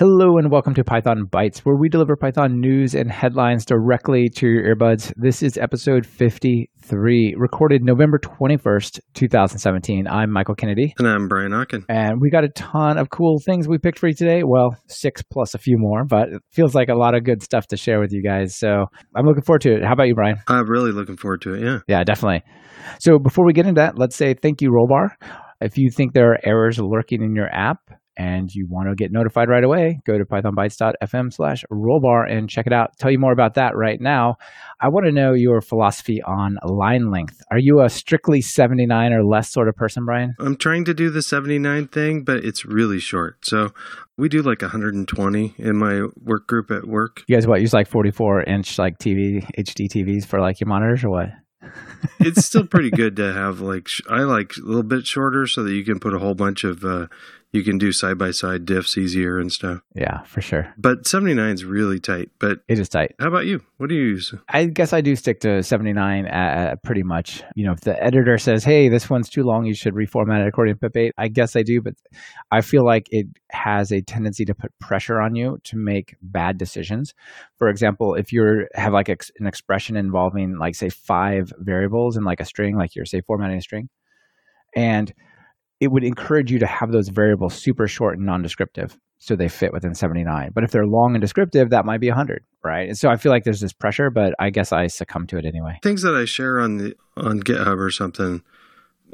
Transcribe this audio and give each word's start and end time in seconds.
Hello 0.00 0.38
and 0.38 0.50
welcome 0.50 0.72
to 0.72 0.82
Python 0.82 1.26
Bytes, 1.30 1.58
where 1.58 1.76
we 1.76 1.90
deliver 1.90 2.16
Python 2.16 2.58
news 2.58 2.94
and 2.94 3.12
headlines 3.12 3.66
directly 3.66 4.30
to 4.36 4.46
your 4.48 4.74
earbuds. 4.74 5.12
This 5.14 5.42
is 5.42 5.58
episode 5.58 6.06
53, 6.06 7.34
recorded 7.36 7.82
November 7.84 8.18
21st, 8.18 9.00
2017. 9.12 10.08
I'm 10.08 10.32
Michael 10.32 10.54
Kennedy. 10.54 10.94
And 10.98 11.06
I'm 11.06 11.28
Brian 11.28 11.52
Okken. 11.52 11.84
And 11.90 12.18
we 12.18 12.30
got 12.30 12.44
a 12.44 12.48
ton 12.48 12.96
of 12.96 13.10
cool 13.10 13.40
things 13.44 13.68
we 13.68 13.76
picked 13.76 13.98
for 13.98 14.08
you 14.08 14.14
today. 14.14 14.40
Well, 14.42 14.74
six 14.88 15.20
plus 15.20 15.54
a 15.54 15.58
few 15.58 15.76
more, 15.76 16.06
but 16.06 16.30
it 16.30 16.42
feels 16.50 16.74
like 16.74 16.88
a 16.88 16.96
lot 16.96 17.14
of 17.14 17.22
good 17.22 17.42
stuff 17.42 17.66
to 17.66 17.76
share 17.76 18.00
with 18.00 18.10
you 18.10 18.22
guys. 18.22 18.56
So 18.56 18.86
I'm 19.14 19.26
looking 19.26 19.42
forward 19.42 19.60
to 19.64 19.74
it. 19.74 19.84
How 19.84 19.92
about 19.92 20.08
you, 20.08 20.14
Brian? 20.14 20.38
I'm 20.48 20.66
really 20.66 20.92
looking 20.92 21.18
forward 21.18 21.42
to 21.42 21.52
it. 21.52 21.62
Yeah. 21.62 21.78
Yeah, 21.88 22.04
definitely. 22.04 22.42
So 23.00 23.18
before 23.18 23.44
we 23.44 23.52
get 23.52 23.66
into 23.66 23.78
that, 23.78 23.98
let's 23.98 24.16
say 24.16 24.32
thank 24.32 24.62
you, 24.62 24.70
Rollbar. 24.70 25.10
If 25.60 25.76
you 25.76 25.90
think 25.94 26.14
there 26.14 26.32
are 26.32 26.38
errors 26.42 26.78
lurking 26.80 27.22
in 27.22 27.34
your 27.34 27.54
app, 27.54 27.80
and 28.20 28.54
you 28.54 28.66
want 28.68 28.86
to 28.86 28.94
get 28.94 29.10
notified 29.10 29.48
right 29.48 29.64
away, 29.64 30.02
go 30.04 30.18
to 30.18 30.26
pythonbytes.fm 30.26 31.32
slash 31.32 31.64
rollbar 31.72 32.30
and 32.30 32.50
check 32.50 32.66
it 32.66 32.72
out. 32.72 32.98
Tell 32.98 33.10
you 33.10 33.18
more 33.18 33.32
about 33.32 33.54
that 33.54 33.74
right 33.74 33.98
now. 33.98 34.36
I 34.78 34.88
want 34.88 35.06
to 35.06 35.12
know 35.12 35.32
your 35.32 35.62
philosophy 35.62 36.20
on 36.20 36.58
line 36.62 37.10
length. 37.10 37.40
Are 37.50 37.58
you 37.58 37.80
a 37.80 37.88
strictly 37.88 38.42
79 38.42 39.14
or 39.14 39.24
less 39.24 39.50
sort 39.50 39.68
of 39.68 39.74
person, 39.74 40.04
Brian? 40.04 40.34
I'm 40.38 40.56
trying 40.56 40.84
to 40.84 40.92
do 40.92 41.08
the 41.08 41.22
79 41.22 41.88
thing, 41.88 42.22
but 42.22 42.44
it's 42.44 42.66
really 42.66 43.00
short. 43.00 43.46
So 43.46 43.70
we 44.18 44.28
do 44.28 44.42
like 44.42 44.60
120 44.60 45.54
in 45.56 45.76
my 45.78 46.02
work 46.22 46.46
group 46.46 46.70
at 46.70 46.86
work. 46.86 47.24
You 47.26 47.36
guys 47.36 47.46
what, 47.46 47.62
use 47.62 47.72
like 47.72 47.88
44 47.88 48.42
inch 48.42 48.78
like 48.78 48.98
TV, 48.98 49.46
HD 49.58 49.88
TVs 49.88 50.26
for 50.26 50.40
like 50.40 50.60
your 50.60 50.68
monitors 50.68 51.02
or 51.04 51.08
what? 51.08 51.30
it's 52.20 52.44
still 52.44 52.66
pretty 52.66 52.90
good 52.96 53.16
to 53.16 53.32
have 53.32 53.60
like 53.60 53.88
I 54.08 54.20
like 54.20 54.54
a 54.56 54.66
little 54.66 54.82
bit 54.82 55.06
shorter 55.06 55.46
so 55.46 55.62
that 55.62 55.72
you 55.72 55.84
can 55.84 56.00
put 56.00 56.14
a 56.14 56.18
whole 56.18 56.34
bunch 56.34 56.64
of 56.64 56.84
uh, 56.84 57.06
you 57.52 57.64
can 57.64 57.78
do 57.78 57.90
side 57.90 58.16
by 58.16 58.30
side 58.30 58.64
diffs 58.64 58.96
easier 58.96 59.38
and 59.38 59.50
stuff. 59.50 59.80
Yeah, 59.94 60.22
for 60.22 60.40
sure. 60.40 60.72
But 60.78 61.06
79 61.06 61.50
is 61.54 61.64
really 61.64 61.98
tight. 61.98 62.30
But 62.38 62.60
it 62.68 62.78
is 62.78 62.88
tight. 62.88 63.14
How 63.18 63.26
about 63.26 63.46
you? 63.46 63.60
What 63.78 63.88
do 63.88 63.96
you 63.96 64.02
use? 64.02 64.32
I 64.48 64.66
guess 64.66 64.92
I 64.92 65.00
do 65.00 65.16
stick 65.16 65.40
to 65.40 65.62
79 65.62 66.26
uh, 66.26 66.76
pretty 66.84 67.02
much. 67.02 67.42
You 67.56 67.66
know, 67.66 67.72
if 67.72 67.80
the 67.80 68.00
editor 68.02 68.38
says, 68.38 68.62
hey, 68.62 68.88
this 68.88 69.10
one's 69.10 69.28
too 69.28 69.42
long, 69.42 69.64
you 69.64 69.74
should 69.74 69.94
reformat 69.94 70.42
it 70.42 70.48
according 70.48 70.74
to 70.74 70.80
PEP 70.80 70.96
8, 70.96 71.14
I 71.18 71.28
guess 71.28 71.56
I 71.56 71.62
do. 71.62 71.80
But 71.80 71.94
I 72.52 72.60
feel 72.60 72.84
like 72.84 73.08
it 73.10 73.26
has 73.50 73.90
a 73.90 74.00
tendency 74.00 74.44
to 74.44 74.54
put 74.54 74.78
pressure 74.78 75.20
on 75.20 75.34
you 75.34 75.58
to 75.64 75.76
make 75.76 76.16
bad 76.22 76.56
decisions. 76.56 77.14
For 77.58 77.68
example, 77.68 78.14
if 78.14 78.32
you 78.32 78.66
have 78.74 78.92
like 78.92 79.08
ex- 79.08 79.32
an 79.40 79.46
expression 79.46 79.96
involving, 79.96 80.56
like, 80.58 80.76
say, 80.76 80.88
five 80.88 81.52
variables 81.58 82.16
in 82.16 82.22
like 82.22 82.40
a 82.40 82.44
string, 82.44 82.76
like 82.76 82.94
you're, 82.94 83.06
say, 83.06 83.22
formatting 83.22 83.58
a 83.58 83.62
string, 83.62 83.88
and 84.76 85.12
it 85.80 85.90
would 85.90 86.04
encourage 86.04 86.52
you 86.52 86.58
to 86.58 86.66
have 86.66 86.92
those 86.92 87.08
variables 87.08 87.54
super 87.54 87.88
short 87.88 88.18
and 88.18 88.26
non-descriptive 88.26 88.96
so 89.18 89.34
they 89.34 89.48
fit 89.48 89.72
within 89.72 89.94
79 89.94 90.50
but 90.54 90.62
if 90.64 90.70
they're 90.70 90.86
long 90.86 91.14
and 91.14 91.20
descriptive 91.20 91.70
that 91.70 91.84
might 91.84 92.00
be 92.00 92.08
100 92.08 92.44
right? 92.62 92.88
And 92.88 92.96
so 92.96 93.08
i 93.08 93.16
feel 93.16 93.32
like 93.32 93.44
there's 93.44 93.60
this 93.60 93.72
pressure 93.72 94.10
but 94.10 94.34
i 94.38 94.50
guess 94.50 94.72
i 94.72 94.86
succumb 94.86 95.26
to 95.28 95.38
it 95.38 95.44
anyway. 95.44 95.78
Things 95.82 96.02
that 96.02 96.14
i 96.14 96.24
share 96.24 96.60
on 96.60 96.76
the 96.76 96.94
on 97.16 97.40
github 97.40 97.78
or 97.78 97.90
something 97.90 98.42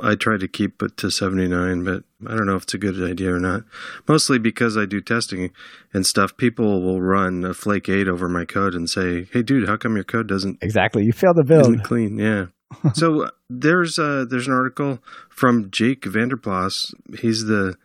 i 0.03 0.15
try 0.15 0.37
to 0.37 0.47
keep 0.47 0.83
it 0.83 0.97
to 0.99 1.11
79 1.11 1.85
but 1.85 2.03
i 2.29 2.37
don't 2.37 2.47
know 2.47 2.57
if 2.57 2.65
it's 2.65 2.75
a 2.75 2.79
good 2.79 3.03
idea 3.03 3.33
or 3.33 3.41
not. 3.41 3.63
Mostly 4.09 4.39
because 4.39 4.77
i 4.77 4.85
do 4.85 5.01
testing 5.01 5.53
and 5.95 6.05
stuff 6.05 6.37
people 6.37 6.83
will 6.83 7.01
run 7.01 7.45
a 7.45 7.55
flake 7.55 7.89
8 7.89 8.09
over 8.09 8.29
my 8.29 8.45
code 8.45 8.75
and 8.75 8.91
say 8.91 9.27
hey 9.33 9.43
dude 9.43 9.69
how 9.69 9.77
come 9.77 9.95
your 9.95 10.05
code 10.05 10.27
doesn't 10.27 10.59
exactly. 10.63 11.05
You 11.05 11.13
failed 11.13 11.37
the 11.37 11.45
build. 11.45 11.63
isn't 11.63 11.85
clean? 11.85 12.19
Yeah 12.19 12.47
so 12.95 13.25
uh, 13.25 13.31
there's 13.49 13.99
uh, 13.99 14.25
there's 14.29 14.47
an 14.47 14.53
article 14.53 14.99
from 15.29 15.71
Jake 15.71 16.03
Vanderplas. 16.03 16.95
He's 17.21 17.45
the 17.45 17.77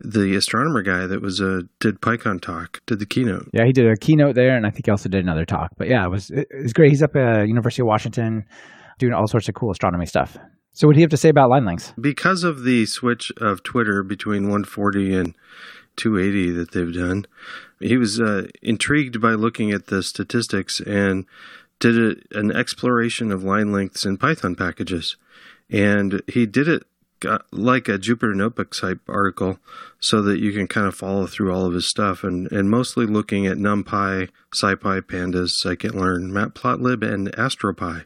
the 0.00 0.34
astronomer 0.34 0.82
guy 0.82 1.06
that 1.06 1.20
was 1.20 1.40
uh, 1.40 1.62
did 1.78 2.00
PyCon 2.00 2.40
talk, 2.40 2.80
did 2.86 2.98
the 2.98 3.06
keynote. 3.06 3.48
Yeah, 3.52 3.64
he 3.66 3.72
did 3.72 3.86
a 3.86 3.96
keynote 3.96 4.34
there, 4.34 4.56
and 4.56 4.66
I 4.66 4.70
think 4.70 4.86
he 4.86 4.90
also 4.90 5.08
did 5.08 5.22
another 5.22 5.44
talk. 5.44 5.72
But 5.76 5.88
yeah, 5.88 6.04
it 6.04 6.10
was 6.10 6.30
it 6.30 6.48
was 6.62 6.72
great. 6.72 6.90
He's 6.90 7.02
up 7.02 7.16
at 7.16 7.48
University 7.48 7.82
of 7.82 7.86
Washington 7.86 8.44
doing 8.98 9.12
all 9.12 9.26
sorts 9.26 9.48
of 9.48 9.54
cool 9.54 9.70
astronomy 9.70 10.06
stuff. 10.06 10.36
So 10.72 10.86
what 10.86 10.94
do 10.94 11.00
you 11.00 11.04
have 11.04 11.10
to 11.10 11.16
say 11.16 11.28
about 11.28 11.50
line 11.50 11.64
lengths? 11.64 11.92
Because 12.00 12.44
of 12.44 12.62
the 12.62 12.86
switch 12.86 13.32
of 13.38 13.62
Twitter 13.62 14.02
between 14.02 14.44
140 14.44 15.14
and 15.14 15.34
280 15.96 16.52
that 16.52 16.70
they've 16.72 16.94
done, 16.94 17.26
he 17.80 17.96
was 17.96 18.20
uh, 18.20 18.46
intrigued 18.62 19.20
by 19.20 19.32
looking 19.32 19.72
at 19.72 19.88
the 19.88 20.02
statistics 20.02 20.80
and 20.80 21.26
did 21.80 21.98
a, 21.98 22.38
an 22.38 22.52
exploration 22.52 23.32
of 23.32 23.42
line 23.42 23.72
lengths 23.72 24.04
in 24.04 24.16
Python 24.16 24.54
packages. 24.54 25.16
And 25.68 26.22
he 26.28 26.46
did 26.46 26.68
it 26.68 26.84
like 27.52 27.88
a 27.88 27.98
Jupyter 27.98 28.34
Notebook 28.34 28.74
type 28.74 29.00
article 29.08 29.58
so 29.98 30.22
that 30.22 30.38
you 30.38 30.52
can 30.52 30.66
kind 30.66 30.86
of 30.86 30.94
follow 30.94 31.26
through 31.26 31.52
all 31.52 31.66
of 31.66 31.74
his 31.74 31.88
stuff 31.88 32.24
and, 32.24 32.50
and 32.50 32.70
mostly 32.70 33.06
looking 33.06 33.46
at 33.46 33.58
NumPy, 33.58 34.30
SciPy, 34.54 35.02
Pandas, 35.02 35.52
Scikit-learn, 35.62 36.30
Matplotlib, 36.30 37.02
and 37.02 37.30
AstroPy. 37.32 38.04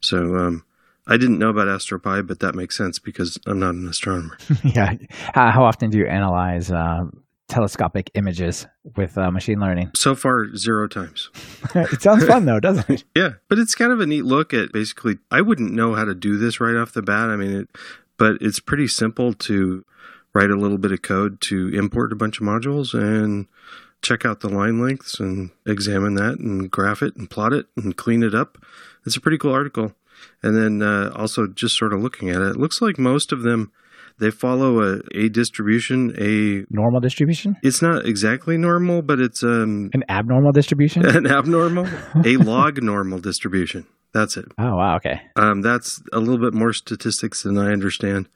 So 0.00 0.36
um, 0.36 0.64
I 1.06 1.16
didn't 1.16 1.38
know 1.38 1.50
about 1.50 1.66
AstroPy, 1.66 2.26
but 2.26 2.40
that 2.40 2.54
makes 2.54 2.76
sense 2.76 2.98
because 2.98 3.38
I'm 3.46 3.58
not 3.58 3.74
an 3.74 3.88
astronomer. 3.88 4.38
yeah. 4.64 4.94
How, 5.34 5.50
how, 5.50 5.64
often 5.64 5.90
do 5.90 5.98
you 5.98 6.06
analyze 6.06 6.70
uh, 6.70 7.06
telescopic 7.48 8.10
images 8.14 8.66
with 8.96 9.16
uh, 9.18 9.30
machine 9.30 9.60
learning? 9.60 9.90
So 9.94 10.14
far, 10.14 10.54
zero 10.56 10.88
times. 10.88 11.30
it 11.74 12.02
sounds 12.02 12.24
fun 12.26 12.44
though, 12.44 12.60
doesn't 12.60 12.88
it? 12.88 13.04
yeah, 13.16 13.34
but 13.48 13.58
it's 13.58 13.74
kind 13.74 13.92
of 13.92 14.00
a 14.00 14.06
neat 14.06 14.24
look 14.24 14.52
at 14.54 14.72
basically. 14.72 15.18
I 15.30 15.40
wouldn't 15.40 15.72
know 15.72 15.94
how 15.94 16.04
to 16.04 16.14
do 16.14 16.36
this 16.36 16.60
right 16.60 16.76
off 16.76 16.92
the 16.92 17.02
bat. 17.02 17.30
I 17.30 17.36
mean, 17.36 17.52
it, 17.52 17.68
but 18.16 18.36
it's 18.40 18.60
pretty 18.60 18.88
simple 18.88 19.32
to 19.34 19.84
write 20.34 20.50
a 20.50 20.56
little 20.56 20.78
bit 20.78 20.92
of 20.92 21.02
code 21.02 21.40
to 21.40 21.68
import 21.74 22.12
a 22.12 22.16
bunch 22.16 22.40
of 22.40 22.46
modules 22.46 22.92
and 22.92 23.46
check 24.02 24.24
out 24.24 24.40
the 24.40 24.48
line 24.48 24.80
lengths 24.80 25.18
and 25.18 25.50
examine 25.66 26.14
that 26.14 26.38
and 26.38 26.70
graph 26.70 27.02
it 27.02 27.16
and 27.16 27.30
plot 27.30 27.52
it 27.52 27.66
and 27.76 27.96
clean 27.96 28.22
it 28.22 28.34
up. 28.34 28.58
It's 29.06 29.16
a 29.16 29.20
pretty 29.20 29.38
cool 29.38 29.52
article. 29.52 29.94
And 30.42 30.56
then 30.56 30.82
uh, 30.82 31.10
also 31.14 31.46
just 31.46 31.76
sort 31.76 31.92
of 31.92 32.02
looking 32.02 32.30
at 32.30 32.42
it, 32.42 32.48
it 32.48 32.56
looks 32.56 32.82
like 32.82 32.98
most 32.98 33.32
of 33.32 33.42
them 33.42 33.72
they 34.18 34.30
follow 34.30 34.80
a, 34.80 35.00
a 35.14 35.28
distribution, 35.28 36.14
a 36.18 36.64
normal 36.72 37.00
distribution. 37.00 37.56
It's 37.62 37.82
not 37.82 38.06
exactly 38.06 38.56
normal, 38.56 39.02
but 39.02 39.20
it's 39.20 39.42
um 39.42 39.90
an 39.92 40.04
abnormal 40.08 40.52
distribution. 40.52 41.04
An 41.14 41.26
abnormal, 41.26 41.86
a 42.24 42.36
log 42.36 42.82
normal 42.82 43.18
distribution. 43.18 43.86
That's 44.12 44.36
it. 44.36 44.46
Oh 44.58 44.76
wow, 44.76 44.96
okay. 44.96 45.20
Um, 45.36 45.62
that's 45.62 46.00
a 46.12 46.20
little 46.20 46.38
bit 46.38 46.54
more 46.54 46.72
statistics 46.72 47.42
than 47.42 47.58
I 47.58 47.72
understand, 47.72 48.28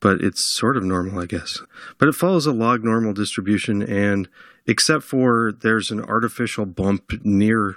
but 0.00 0.20
it's 0.22 0.44
sort 0.44 0.76
of 0.76 0.84
normal, 0.84 1.20
I 1.20 1.26
guess. 1.26 1.60
But 1.98 2.08
it 2.08 2.14
follows 2.14 2.46
a 2.46 2.52
log 2.52 2.82
normal 2.82 3.12
distribution, 3.12 3.82
and 3.82 4.28
except 4.66 5.04
for 5.04 5.52
there's 5.52 5.90
an 5.90 6.02
artificial 6.02 6.64
bump 6.64 7.12
near 7.22 7.76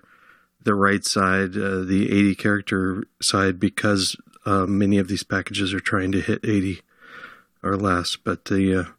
the 0.64 0.76
right 0.76 1.04
side, 1.04 1.58
uh, 1.58 1.82
the 1.82 2.08
80 2.12 2.36
character 2.36 3.04
side, 3.22 3.60
because 3.60 4.16
uh, 4.46 4.66
many 4.66 4.98
of 4.98 5.08
these 5.08 5.24
packages 5.24 5.74
are 5.74 5.80
trying 5.80 6.12
to 6.12 6.22
hit 6.22 6.40
80 6.44 6.82
or 7.64 7.76
less. 7.76 8.16
But 8.16 8.46
the 8.46 8.76
uh, 8.76 8.92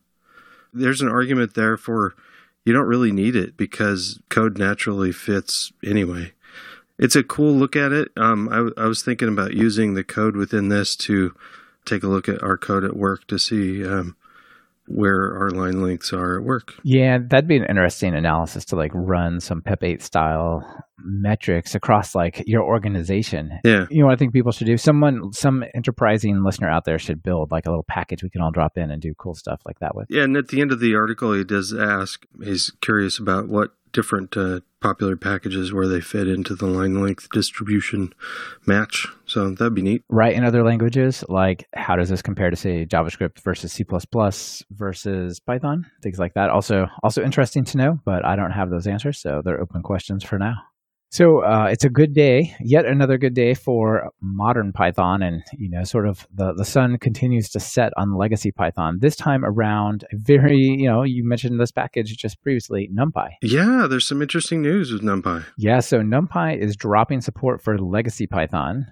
there's 0.73 1.01
an 1.01 1.09
argument 1.09 1.55
there 1.55 1.77
for 1.77 2.15
you 2.65 2.73
don't 2.73 2.87
really 2.87 3.13
need 3.13 3.37
it 3.37 3.57
because 3.57 4.21
code 4.29 4.59
naturally 4.59 5.13
fits 5.13 5.73
anyway. 5.85 6.33
It's 6.99 7.17
a 7.17 7.25
cool 7.25 7.55
look 7.55 7.75
at 7.75 7.93
it. 7.93 8.13
Um, 8.17 8.49
I, 8.49 8.83
I 8.83 8.87
was 8.87 9.03
thinking 9.03 9.29
about 9.29 9.55
using 9.55 9.95
the 9.95 10.05
code 10.05 10.37
within 10.37 10.69
this 10.69 10.95
to 10.97 11.35
take 11.85 12.05
a 12.05 12.09
look 12.09 12.29
at 12.29 12.43
our 12.43 12.57
code 12.57 12.85
at 12.85 12.97
work 12.97 13.27
to 13.27 13.39
see 13.39 13.85
um, 13.85 14.17
where 14.87 15.37
our 15.39 15.51
line 15.51 15.81
lengths 15.81 16.13
are 16.13 16.39
at 16.39 16.45
work. 16.45 16.75
Yeah, 16.83 17.19
that'd 17.21 17.49
be 17.49 17.57
an 17.57 17.67
interesting 17.67 18.15
analysis 18.15 18.65
to 18.67 18.77
like 18.77 18.91
run 18.95 19.41
some 19.41 19.63
PEP 19.63 19.85
8 19.85 20.03
style 20.03 20.85
metrics 20.99 21.75
across 21.75 22.15
like 22.15 22.43
your 22.47 22.63
organization. 22.63 23.59
Yeah. 23.65 23.87
You 23.91 24.01
know 24.01 24.07
what 24.07 24.15
I 24.15 24.17
think 24.17 24.33
people 24.33 24.53
should 24.53 24.67
do? 24.67 24.77
Someone 24.77 25.33
some 25.33 25.65
enterprising 25.75 26.43
listener 26.43 26.71
out 26.71 26.85
there 26.85 26.99
should 26.99 27.23
build 27.23 27.51
like 27.51 27.67
a 27.67 27.71
little 27.71 27.85
package 27.85 28.23
we 28.23 28.31
can 28.31 28.41
all 28.41 28.51
drop 28.51 28.77
in 28.77 28.91
and 28.91 29.01
do 29.01 29.15
cool 29.15 29.35
stuff 29.35 29.61
like 29.67 29.79
that 29.81 29.95
with. 29.95 30.07
Yeah, 30.11 30.25
and 30.25 30.37
at 30.37 30.49
the 30.49 30.61
end 30.61 30.73
of 30.73 30.81
the 30.81 30.95
article 30.95 31.33
he 31.33 31.45
does 31.45 31.73
ask 31.73 32.25
he's 32.43 32.73
curious 32.81 33.19
about 33.19 33.49
what 33.49 33.73
different 33.93 34.37
uh, 34.37 34.61
popular 34.81 35.17
packages 35.17 35.73
where 35.73 35.87
they 35.87 36.01
fit 36.01 36.27
into 36.27 36.55
the 36.55 36.67
line 36.67 37.01
length 37.01 37.29
distribution 37.31 38.13
match. 38.67 39.07
So 39.33 39.51
that'd 39.51 39.75
be 39.75 39.81
neat. 39.81 40.03
Right. 40.11 40.35
In 40.35 40.45
other 40.45 40.63
languages, 40.63 41.25
like 41.29 41.67
how 41.75 41.97
does 41.97 42.11
this 42.11 42.21
compare 42.21 42.51
to 42.51 42.57
say 42.57 42.85
JavaScript 42.85 43.41
versus 43.41 43.73
C 43.73 43.85
versus 44.71 45.41
Python? 45.41 45.87
Things 46.03 46.19
like 46.19 46.35
that. 46.35 46.51
Also, 46.51 46.87
also 47.03 47.23
interesting 47.23 47.65
to 47.65 47.79
know, 47.79 47.99
but 48.05 48.27
I 48.27 48.37
don't 48.37 48.51
have 48.51 48.69
those 48.69 48.87
answers, 48.87 49.19
so 49.19 49.41
they're 49.43 49.61
open 49.61 49.83
questions 49.83 50.23
for 50.23 50.39
now. 50.39 50.55
So 51.13 51.45
uh, 51.45 51.69
it's 51.71 51.85
a 51.85 51.91
good 51.91 52.15
day, 52.15 52.57
yet 52.59 52.87
another 52.87 53.19
good 53.19 53.35
day 53.35 53.53
for 53.53 54.11
modern 54.23 54.73
Python, 54.73 55.23
and 55.23 55.43
you 55.59 55.69
know, 55.69 55.85
sort 55.85 56.09
of 56.09 56.27
the 56.35 56.55
the 56.55 56.65
sun 56.65 56.97
continues 56.97 57.51
to 57.51 57.61
set 57.61 57.93
on 57.99 58.17
legacy 58.17 58.51
Python. 58.51 58.99
This 58.99 59.15
time 59.15 59.45
around, 59.45 60.07
very 60.13 60.57
you 60.57 60.89
know, 60.89 61.03
you 61.03 61.23
mentioned 61.23 61.61
this 61.61 61.71
package 61.71 62.17
just 62.17 62.41
previously, 62.41 62.89
NumPy. 62.95 63.29
Yeah, 63.43 63.87
there's 63.91 64.09
some 64.09 64.23
interesting 64.23 64.63
news 64.63 64.91
with 64.91 65.03
NumPy. 65.03 65.45
Yeah, 65.59 65.81
so 65.81 66.01
NumPy 66.01 66.59
is 66.59 66.77
dropping 66.77 67.21
support 67.21 67.61
for 67.61 67.79
legacy 67.79 68.27
Python, 68.27 68.87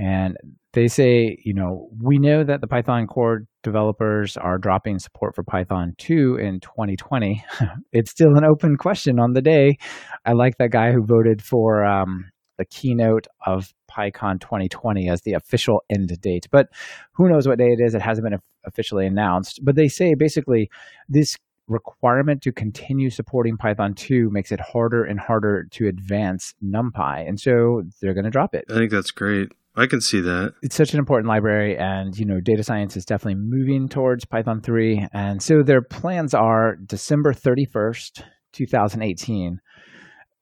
and 0.00 0.36
They 0.72 0.88
say, 0.88 1.36
you 1.44 1.52
know, 1.52 1.90
we 2.00 2.18
know 2.18 2.42
that 2.44 2.60
the 2.60 2.66
Python 2.66 3.06
core 3.06 3.42
developers 3.62 4.36
are 4.36 4.56
dropping 4.56 4.98
support 4.98 5.34
for 5.34 5.42
Python 5.42 5.94
2 5.98 6.36
in 6.36 6.60
2020. 6.60 7.44
it's 7.92 8.10
still 8.10 8.36
an 8.36 8.44
open 8.44 8.76
question 8.76 9.18
on 9.18 9.34
the 9.34 9.42
day. 9.42 9.76
I 10.24 10.32
like 10.32 10.56
that 10.58 10.70
guy 10.70 10.92
who 10.92 11.04
voted 11.04 11.42
for 11.42 11.84
um, 11.84 12.30
the 12.56 12.64
keynote 12.64 13.26
of 13.44 13.74
PyCon 13.90 14.40
2020 14.40 15.08
as 15.08 15.22
the 15.22 15.34
official 15.34 15.82
end 15.90 16.18
date. 16.22 16.46
But 16.50 16.68
who 17.12 17.28
knows 17.28 17.46
what 17.46 17.58
day 17.58 17.68
it 17.68 17.80
is? 17.84 17.94
It 17.94 18.00
hasn't 18.00 18.24
been 18.24 18.38
officially 18.64 19.06
announced. 19.06 19.60
But 19.62 19.76
they 19.76 19.88
say 19.88 20.14
basically 20.14 20.70
this 21.08 21.36
requirement 21.68 22.42
to 22.42 22.52
continue 22.52 23.10
supporting 23.10 23.56
Python 23.56 23.94
2 23.94 24.30
makes 24.30 24.52
it 24.52 24.60
harder 24.60 25.04
and 25.04 25.20
harder 25.20 25.66
to 25.72 25.88
advance 25.88 26.54
NumPy. 26.64 27.28
And 27.28 27.38
so 27.38 27.82
they're 28.00 28.14
going 28.14 28.24
to 28.24 28.30
drop 28.30 28.54
it. 28.54 28.64
I 28.70 28.74
think 28.74 28.90
that's 28.90 29.10
great. 29.10 29.52
I 29.80 29.86
can 29.86 30.00
see 30.00 30.20
that. 30.20 30.54
It's 30.62 30.76
such 30.76 30.92
an 30.92 30.98
important 30.98 31.28
library 31.28 31.76
and 31.76 32.16
you 32.16 32.26
know 32.26 32.40
data 32.40 32.62
science 32.62 32.96
is 32.96 33.04
definitely 33.04 33.40
moving 33.40 33.88
towards 33.88 34.24
Python 34.24 34.60
3 34.60 35.06
and 35.12 35.42
so 35.42 35.62
their 35.62 35.82
plans 35.82 36.34
are 36.34 36.76
December 36.76 37.32
31st, 37.32 38.22
2018 38.52 39.60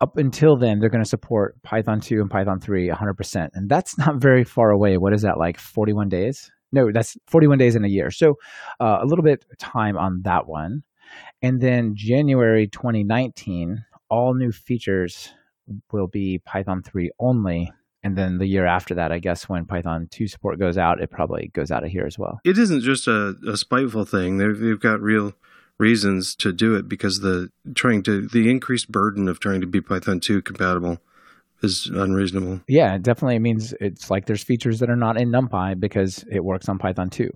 up 0.01 0.17
until 0.17 0.57
then, 0.57 0.79
they're 0.79 0.91
going 0.91 1.03
to 1.03 1.09
support 1.09 1.61
Python 1.63 2.01
2 2.01 2.21
and 2.21 2.31
Python 2.31 2.61
3 2.61 2.89
100%. 2.89 3.49
And 3.55 3.69
that's 3.69 3.99
not 3.99 4.17
very 4.17 4.45
far 4.45 4.71
away. 4.71 4.97
What 4.97 5.13
is 5.13 5.23
that, 5.23 5.39
like 5.39 5.59
41 5.59 6.09
days? 6.09 6.51
No, 6.71 6.93
that's 6.93 7.17
41 7.27 7.59
days 7.59 7.75
in 7.75 7.85
a 7.85 7.89
year. 7.89 8.11
So 8.11 8.35
uh, 8.81 8.99
a 9.03 9.07
little 9.07 9.25
bit 9.25 9.45
time 9.59 9.97
on 9.97 10.21
that 10.23 10.47
one. 10.47 10.83
And 11.43 11.61
then 11.61 11.95
January 11.97 12.69
2019, 12.69 13.85
all 14.11 14.35
new 14.35 14.53
features 14.53 15.33
will 15.91 16.07
be 16.07 16.41
Python 16.45 16.83
3 16.83 17.11
only. 17.19 17.73
And 18.03 18.17
then 18.17 18.39
the 18.39 18.47
year 18.47 18.65
after 18.65 18.95
that, 18.95 19.11
I 19.11 19.19
guess 19.19 19.49
when 19.49 19.65
Python 19.67 20.09
2 20.11 20.29
support 20.29 20.59
goes 20.59 20.79
out, 20.79 21.01
it 21.01 21.11
probably 21.11 21.51
goes 21.53 21.71
out 21.71 21.85
of 21.85 21.91
here 21.91 22.07
as 22.07 22.19
well. 22.19 22.41
It 22.45 22.57
isn't 22.57 22.83
just 22.83 23.09
a, 23.09 23.35
a 23.47 23.57
spiteful 23.57 24.05
thing. 24.05 24.39
They've, 24.39 24.59
they've 24.59 24.81
got 24.81 25.01
real 25.01 25.33
reasons 25.79 26.35
to 26.37 26.53
do 26.53 26.75
it 26.75 26.89
because 26.89 27.21
the 27.21 27.51
trying 27.75 28.03
to 28.05 28.27
the 28.27 28.51
increased 28.51 28.91
burden 28.91 29.29
of 29.29 29.41
trying 29.41 29.61
to 29.61 29.67
be 29.67 29.81
Python 29.81 30.21
2 30.21 30.43
compatible 30.43 30.99
is 31.63 31.87
unreasonable. 31.87 32.61
Yeah, 32.69 32.95
it 32.95 33.03
definitely 33.03 33.39
means 33.41 33.75
it's 33.81 34.11
like 34.11 34.27
there's 34.27 34.45
features 34.45 34.81
that 34.81 34.91
are 34.91 34.97
not 34.97 35.21
in 35.21 35.31
NumPy 35.31 35.79
because 35.79 36.25
it 36.31 36.45
works 36.45 36.69
on 36.69 36.79
Python 36.79 37.11
2. 37.11 37.31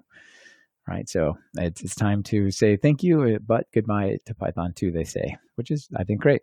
Right. 0.87 1.09
So 1.09 1.39
it's, 1.55 1.83
it's 1.83 1.95
time 1.95 2.25
to 2.25 2.51
say 2.51 2.77
thank 2.77 3.03
you, 3.03 3.39
but 3.45 3.67
goodbye 3.73 4.19
to 4.27 4.35
Python 4.35 4.73
2, 4.75 4.91
they 4.91 5.05
say, 5.05 5.37
which 5.55 5.71
is, 5.71 5.89
I 5.97 6.03
think, 6.03 6.21
great. 6.21 6.43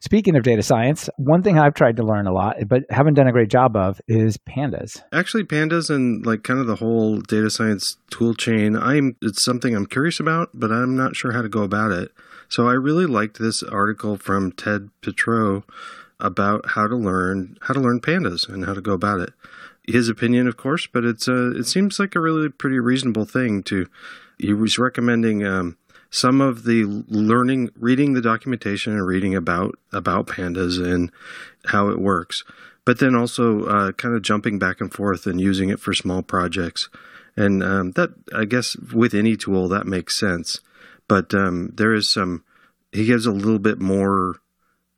Speaking 0.00 0.36
of 0.36 0.42
data 0.42 0.62
science, 0.62 1.08
one 1.16 1.42
thing 1.42 1.58
I've 1.58 1.74
tried 1.74 1.96
to 1.96 2.02
learn 2.02 2.26
a 2.26 2.32
lot, 2.32 2.56
but 2.66 2.84
haven't 2.90 3.14
done 3.14 3.26
a 3.26 3.32
great 3.32 3.50
job 3.50 3.76
of, 3.76 4.00
is 4.08 4.36
pandas. 4.36 5.02
Actually, 5.12 5.44
pandas 5.44 5.90
and 5.90 6.24
like 6.24 6.42
kind 6.42 6.60
of 6.60 6.66
the 6.66 6.76
whole 6.76 7.20
data 7.20 7.50
science 7.50 7.96
tool 8.10 8.34
chain, 8.34 8.76
I'm 8.76 9.16
it's 9.22 9.44
something 9.44 9.74
I'm 9.74 9.86
curious 9.86 10.20
about, 10.20 10.50
but 10.54 10.70
I'm 10.72 10.96
not 10.96 11.16
sure 11.16 11.32
how 11.32 11.42
to 11.42 11.48
go 11.48 11.62
about 11.62 11.92
it. 11.92 12.12
So 12.48 12.68
I 12.68 12.72
really 12.72 13.06
liked 13.06 13.38
this 13.38 13.62
article 13.62 14.16
from 14.16 14.52
Ted 14.52 14.90
Petrou 15.02 15.64
about 16.18 16.70
how 16.70 16.86
to 16.86 16.96
learn 16.96 17.58
how 17.62 17.74
to 17.74 17.80
learn 17.80 18.00
pandas 18.00 18.48
and 18.48 18.64
how 18.64 18.74
to 18.74 18.80
go 18.80 18.92
about 18.92 19.20
it. 19.20 19.32
His 19.86 20.08
opinion, 20.08 20.48
of 20.48 20.56
course, 20.56 20.86
but 20.86 21.04
it's 21.04 21.28
a 21.28 21.50
it 21.52 21.64
seems 21.64 21.98
like 21.98 22.14
a 22.14 22.20
really 22.20 22.48
pretty 22.48 22.78
reasonable 22.78 23.24
thing 23.24 23.62
to. 23.64 23.86
He 24.38 24.52
was 24.52 24.78
recommending. 24.78 25.44
Um, 25.44 25.78
some 26.10 26.40
of 26.40 26.64
the 26.64 26.84
learning, 27.08 27.70
reading 27.78 28.12
the 28.12 28.20
documentation 28.20 28.92
and 28.92 29.06
reading 29.06 29.34
about 29.34 29.78
about 29.92 30.26
pandas 30.26 30.82
and 30.82 31.10
how 31.66 31.88
it 31.88 31.98
works, 31.98 32.44
but 32.84 32.98
then 32.98 33.14
also 33.14 33.64
uh, 33.64 33.92
kind 33.92 34.14
of 34.14 34.22
jumping 34.22 34.58
back 34.58 34.80
and 34.80 34.92
forth 34.92 35.26
and 35.26 35.40
using 35.40 35.68
it 35.68 35.80
for 35.80 35.92
small 35.92 36.22
projects. 36.22 36.88
And 37.36 37.62
um, 37.62 37.90
that, 37.92 38.14
I 38.34 38.46
guess, 38.46 38.76
with 38.76 39.12
any 39.12 39.36
tool 39.36 39.68
that 39.68 39.86
makes 39.86 40.18
sense. 40.18 40.60
But 41.08 41.34
um, 41.34 41.70
there 41.74 41.94
is 41.94 42.10
some. 42.10 42.44
He 42.92 43.04
gives 43.04 43.26
a 43.26 43.32
little 43.32 43.58
bit 43.58 43.78
more 43.78 44.40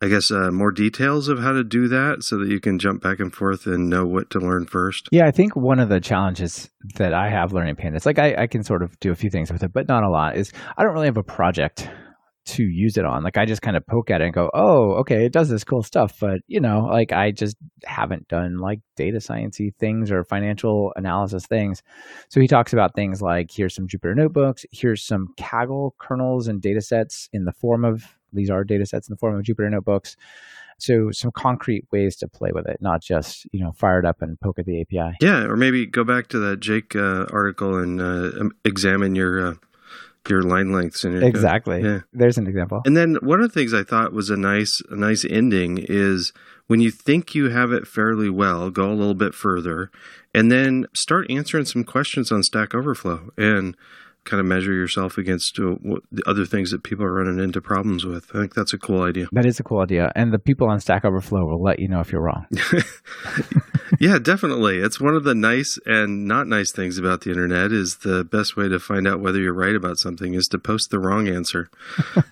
I 0.01 0.07
guess, 0.07 0.31
uh, 0.31 0.49
more 0.51 0.71
details 0.71 1.27
of 1.27 1.39
how 1.39 1.51
to 1.51 1.63
do 1.63 1.89
that 1.89 2.23
so 2.23 2.37
that 2.37 2.47
you 2.47 2.61
can 2.61 2.79
jump 2.79 3.01
back 3.01 3.19
and 3.19 3.33
forth 3.33 3.65
and 3.65 3.89
know 3.89 4.05
what 4.05 4.29
to 4.29 4.39
learn 4.39 4.65
first? 4.65 5.09
Yeah, 5.11 5.27
I 5.27 5.31
think 5.31 5.55
one 5.55 5.79
of 5.79 5.89
the 5.89 5.99
challenges 5.99 6.69
that 6.95 7.13
I 7.13 7.29
have 7.29 7.51
learning 7.51 7.75
pandas, 7.75 8.05
like 8.05 8.17
I, 8.17 8.43
I 8.43 8.47
can 8.47 8.63
sort 8.63 8.81
of 8.81 8.97
do 9.01 9.11
a 9.11 9.15
few 9.15 9.29
things 9.29 9.51
with 9.51 9.61
it, 9.61 9.73
but 9.73 9.89
not 9.89 10.03
a 10.03 10.09
lot, 10.09 10.37
is 10.37 10.53
I 10.77 10.83
don't 10.83 10.93
really 10.93 11.07
have 11.07 11.17
a 11.17 11.23
project 11.23 11.89
to 12.45 12.63
use 12.63 12.97
it 12.97 13.05
on. 13.05 13.23
Like 13.23 13.37
I 13.37 13.45
just 13.45 13.61
kind 13.61 13.77
of 13.77 13.85
poke 13.85 14.09
at 14.09 14.21
it 14.21 14.25
and 14.25 14.33
go, 14.33 14.49
oh, 14.53 14.93
okay, 15.01 15.25
it 15.25 15.33
does 15.33 15.49
this 15.49 15.63
cool 15.63 15.83
stuff. 15.83 16.17
But 16.19 16.39
you 16.47 16.59
know, 16.59 16.87
like 16.89 17.11
I 17.11 17.31
just 17.31 17.57
haven't 17.85 18.27
done 18.27 18.57
like 18.57 18.79
data 18.95 19.17
sciencey 19.17 19.75
things 19.75 20.11
or 20.11 20.23
financial 20.23 20.91
analysis 20.95 21.45
things. 21.45 21.83
So 22.29 22.39
he 22.39 22.47
talks 22.47 22.73
about 22.73 22.95
things 22.95 23.21
like 23.21 23.51
here's 23.51 23.75
some 23.75 23.87
Jupyter 23.87 24.15
notebooks, 24.15 24.65
here's 24.71 25.05
some 25.05 25.27
Kaggle 25.37 25.91
kernels 25.99 26.47
and 26.47 26.61
data 26.61 26.81
sets 26.81 27.29
in 27.33 27.45
the 27.45 27.53
form 27.53 27.85
of 27.85 28.03
these 28.33 28.49
are 28.49 28.63
data 28.63 28.85
sets 28.85 29.07
in 29.07 29.13
the 29.13 29.17
form 29.17 29.35
of 29.35 29.43
Jupyter 29.43 29.69
notebooks. 29.69 30.15
So 30.77 31.11
some 31.11 31.31
concrete 31.31 31.85
ways 31.91 32.15
to 32.17 32.27
play 32.27 32.51
with 32.53 32.65
it, 32.67 32.77
not 32.79 33.01
just 33.01 33.45
you 33.51 33.59
know 33.59 33.71
fire 33.73 33.99
it 33.99 34.05
up 34.05 34.21
and 34.21 34.39
poke 34.39 34.59
at 34.59 34.65
the 34.65 34.81
API. 34.81 35.17
Yeah, 35.21 35.43
or 35.43 35.57
maybe 35.57 35.85
go 35.85 36.03
back 36.03 36.27
to 36.27 36.39
that 36.39 36.61
Jake 36.61 36.95
uh, 36.95 37.25
article 37.31 37.77
and 37.77 38.01
uh, 38.01 38.49
examine 38.63 39.15
your 39.15 39.45
uh, 39.45 39.53
your 40.29 40.43
line 40.43 40.71
lengths 40.71 41.03
and 41.03 41.23
exactly. 41.23 41.81
Yeah. 41.81 42.01
There's 42.13 42.37
an 42.37 42.47
example. 42.47 42.81
And 42.85 42.95
then 42.95 43.17
one 43.21 43.41
of 43.41 43.51
the 43.51 43.53
things 43.53 43.73
I 43.73 43.83
thought 43.83 44.13
was 44.13 44.29
a 44.29 44.37
nice 44.37 44.81
a 44.89 44.95
nice 44.95 45.25
ending 45.25 45.85
is 45.89 46.31
when 46.67 46.79
you 46.81 46.91
think 46.91 47.33
you 47.33 47.49
have 47.49 47.71
it 47.71 47.87
fairly 47.87 48.29
well, 48.29 48.69
go 48.69 48.91
a 48.91 48.93
little 48.93 49.15
bit 49.15 49.33
further, 49.33 49.91
and 50.33 50.51
then 50.51 50.85
start 50.93 51.29
answering 51.29 51.65
some 51.65 51.83
questions 51.83 52.31
on 52.31 52.43
Stack 52.43 52.75
Overflow 52.75 53.31
and 53.37 53.75
kind 54.29 54.39
of 54.39 54.45
measure 54.45 54.73
yourself 54.73 55.17
against 55.17 55.59
uh, 55.59 55.75
the 56.11 56.23
other 56.27 56.45
things 56.45 56.71
that 56.71 56.83
people 56.83 57.03
are 57.03 57.13
running 57.13 57.39
into 57.39 57.61
problems 57.61 58.05
with. 58.05 58.29
I 58.33 58.39
think 58.39 58.53
that's 58.53 58.73
a 58.73 58.77
cool 58.77 59.01
idea. 59.01 59.27
That 59.31 59.45
is 59.45 59.59
a 59.59 59.63
cool 59.63 59.79
idea. 59.79 60.11
And 60.15 60.31
the 60.31 60.39
people 60.39 60.69
on 60.69 60.79
Stack 60.79 61.03
Overflow 61.03 61.45
will 61.45 61.61
let 61.61 61.79
you 61.79 61.87
know 61.87 61.99
if 61.99 62.11
you're 62.11 62.21
wrong. 62.21 62.45
yeah, 63.99 64.19
definitely. 64.19 64.77
It's 64.77 65.01
one 65.01 65.15
of 65.15 65.23
the 65.23 65.33
nice 65.35 65.79
and 65.85 66.27
not 66.27 66.47
nice 66.47 66.71
things 66.71 66.97
about 66.97 67.21
the 67.21 67.31
internet 67.31 67.71
is 67.71 67.97
the 67.97 68.23
best 68.23 68.55
way 68.55 68.69
to 68.69 68.79
find 68.79 69.07
out 69.07 69.19
whether 69.19 69.39
you're 69.39 69.53
right 69.53 69.75
about 69.75 69.97
something 69.97 70.33
is 70.33 70.47
to 70.49 70.59
post 70.59 70.91
the 70.91 70.99
wrong 70.99 71.27
answer. 71.27 71.69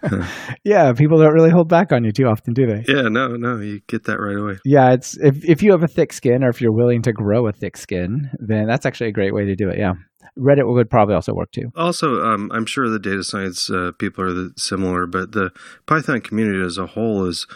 yeah, 0.64 0.94
people 0.94 1.18
don't 1.18 1.34
really 1.34 1.50
hold 1.50 1.68
back 1.68 1.92
on 1.92 2.04
you 2.04 2.12
too 2.12 2.26
often, 2.26 2.54
do 2.54 2.68
they? 2.68 2.84
Yeah, 2.88 3.04
no, 3.10 3.36
no, 3.36 3.58
you 3.58 3.82
get 3.88 4.04
that 4.06 4.20
right 4.20 4.38
away. 4.38 4.60
Yeah, 4.64 4.94
it's 4.94 5.18
if 5.18 5.44
if 5.44 5.64
you 5.64 5.72
have 5.72 5.84
a 5.84 5.88
thick 5.88 6.14
skin 6.14 6.44
or 6.44 6.50
if 6.50 6.62
you're 6.62 6.72
willing 6.72 7.02
to 7.04 7.14
grow 7.14 7.48
a 7.48 7.52
thick 7.52 7.78
skin, 7.78 8.30
then 8.40 8.68
that's 8.68 8.86
actually 8.86 9.10
a 9.10 9.14
great 9.14 9.34
way 9.34 9.46
to 9.46 9.56
do 9.56 9.70
it. 9.70 9.78
Yeah. 9.80 9.94
Reddit 10.38 10.68
would 10.68 10.90
probably 10.90 11.16
also 11.16 11.34
work 11.34 11.52
too. 11.52 11.72
Also, 11.76 12.24
um, 12.24 12.52
I'm 12.54 12.66
sure 12.66 12.90
the 12.90 13.00
data 13.00 13.24
science 13.24 13.70
uh, 13.70 13.92
people 13.98 14.24
are 14.24 14.34
the, 14.34 14.54
similar, 14.58 15.06
but 15.06 15.32
the 15.32 15.52
Python 15.86 16.22
community 16.22 16.64
as 16.64 16.78
a 16.78 16.88
whole 16.88 17.26
is 17.26 17.48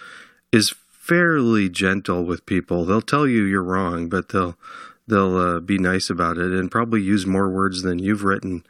is 0.52 0.74
fairly 0.90 1.70
gentle 1.70 2.24
with 2.24 2.46
people. 2.46 2.86
They'll 2.86 3.02
tell 3.02 3.28
you 3.28 3.44
you're 3.44 3.64
wrong, 3.64 4.10
but 4.10 4.30
they'll 4.30 4.58
they'll 5.08 5.38
uh, 5.38 5.60
be 5.60 5.78
nice 5.78 6.10
about 6.10 6.38
it 6.38 6.52
and 6.52 6.70
probably 6.72 7.02
use 7.02 7.26
more 7.26 7.50
words 7.50 7.82
than 7.82 8.00
you've 8.00 8.24
written 8.24 8.64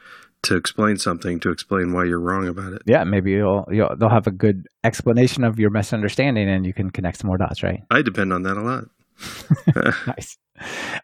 to 0.44 0.56
explain 0.56 0.98
something 0.98 1.40
to 1.40 1.52
explain 1.52 1.94
why 1.94 2.06
you're 2.06 2.20
wrong 2.20 2.48
about 2.48 2.74
it. 2.74 2.82
Yeah, 2.86 3.04
maybe 3.04 3.32
you'll, 3.32 3.68
you'll 3.72 3.96
they'll 3.96 4.10
have 4.10 4.28
a 4.28 4.32
good 4.32 4.68
explanation 4.84 5.44
of 5.44 5.60
your 5.60 5.70
misunderstanding, 5.70 6.50
and 6.50 6.66
you 6.66 6.74
can 6.74 6.90
connect 6.90 7.20
some 7.20 7.28
more 7.28 7.38
dots, 7.38 7.62
right? 7.64 7.84
I 7.92 8.02
depend 8.02 8.34
on 8.34 8.44
that 8.44 8.58
a 8.58 8.62
lot. 8.62 8.86
nice. 10.08 10.38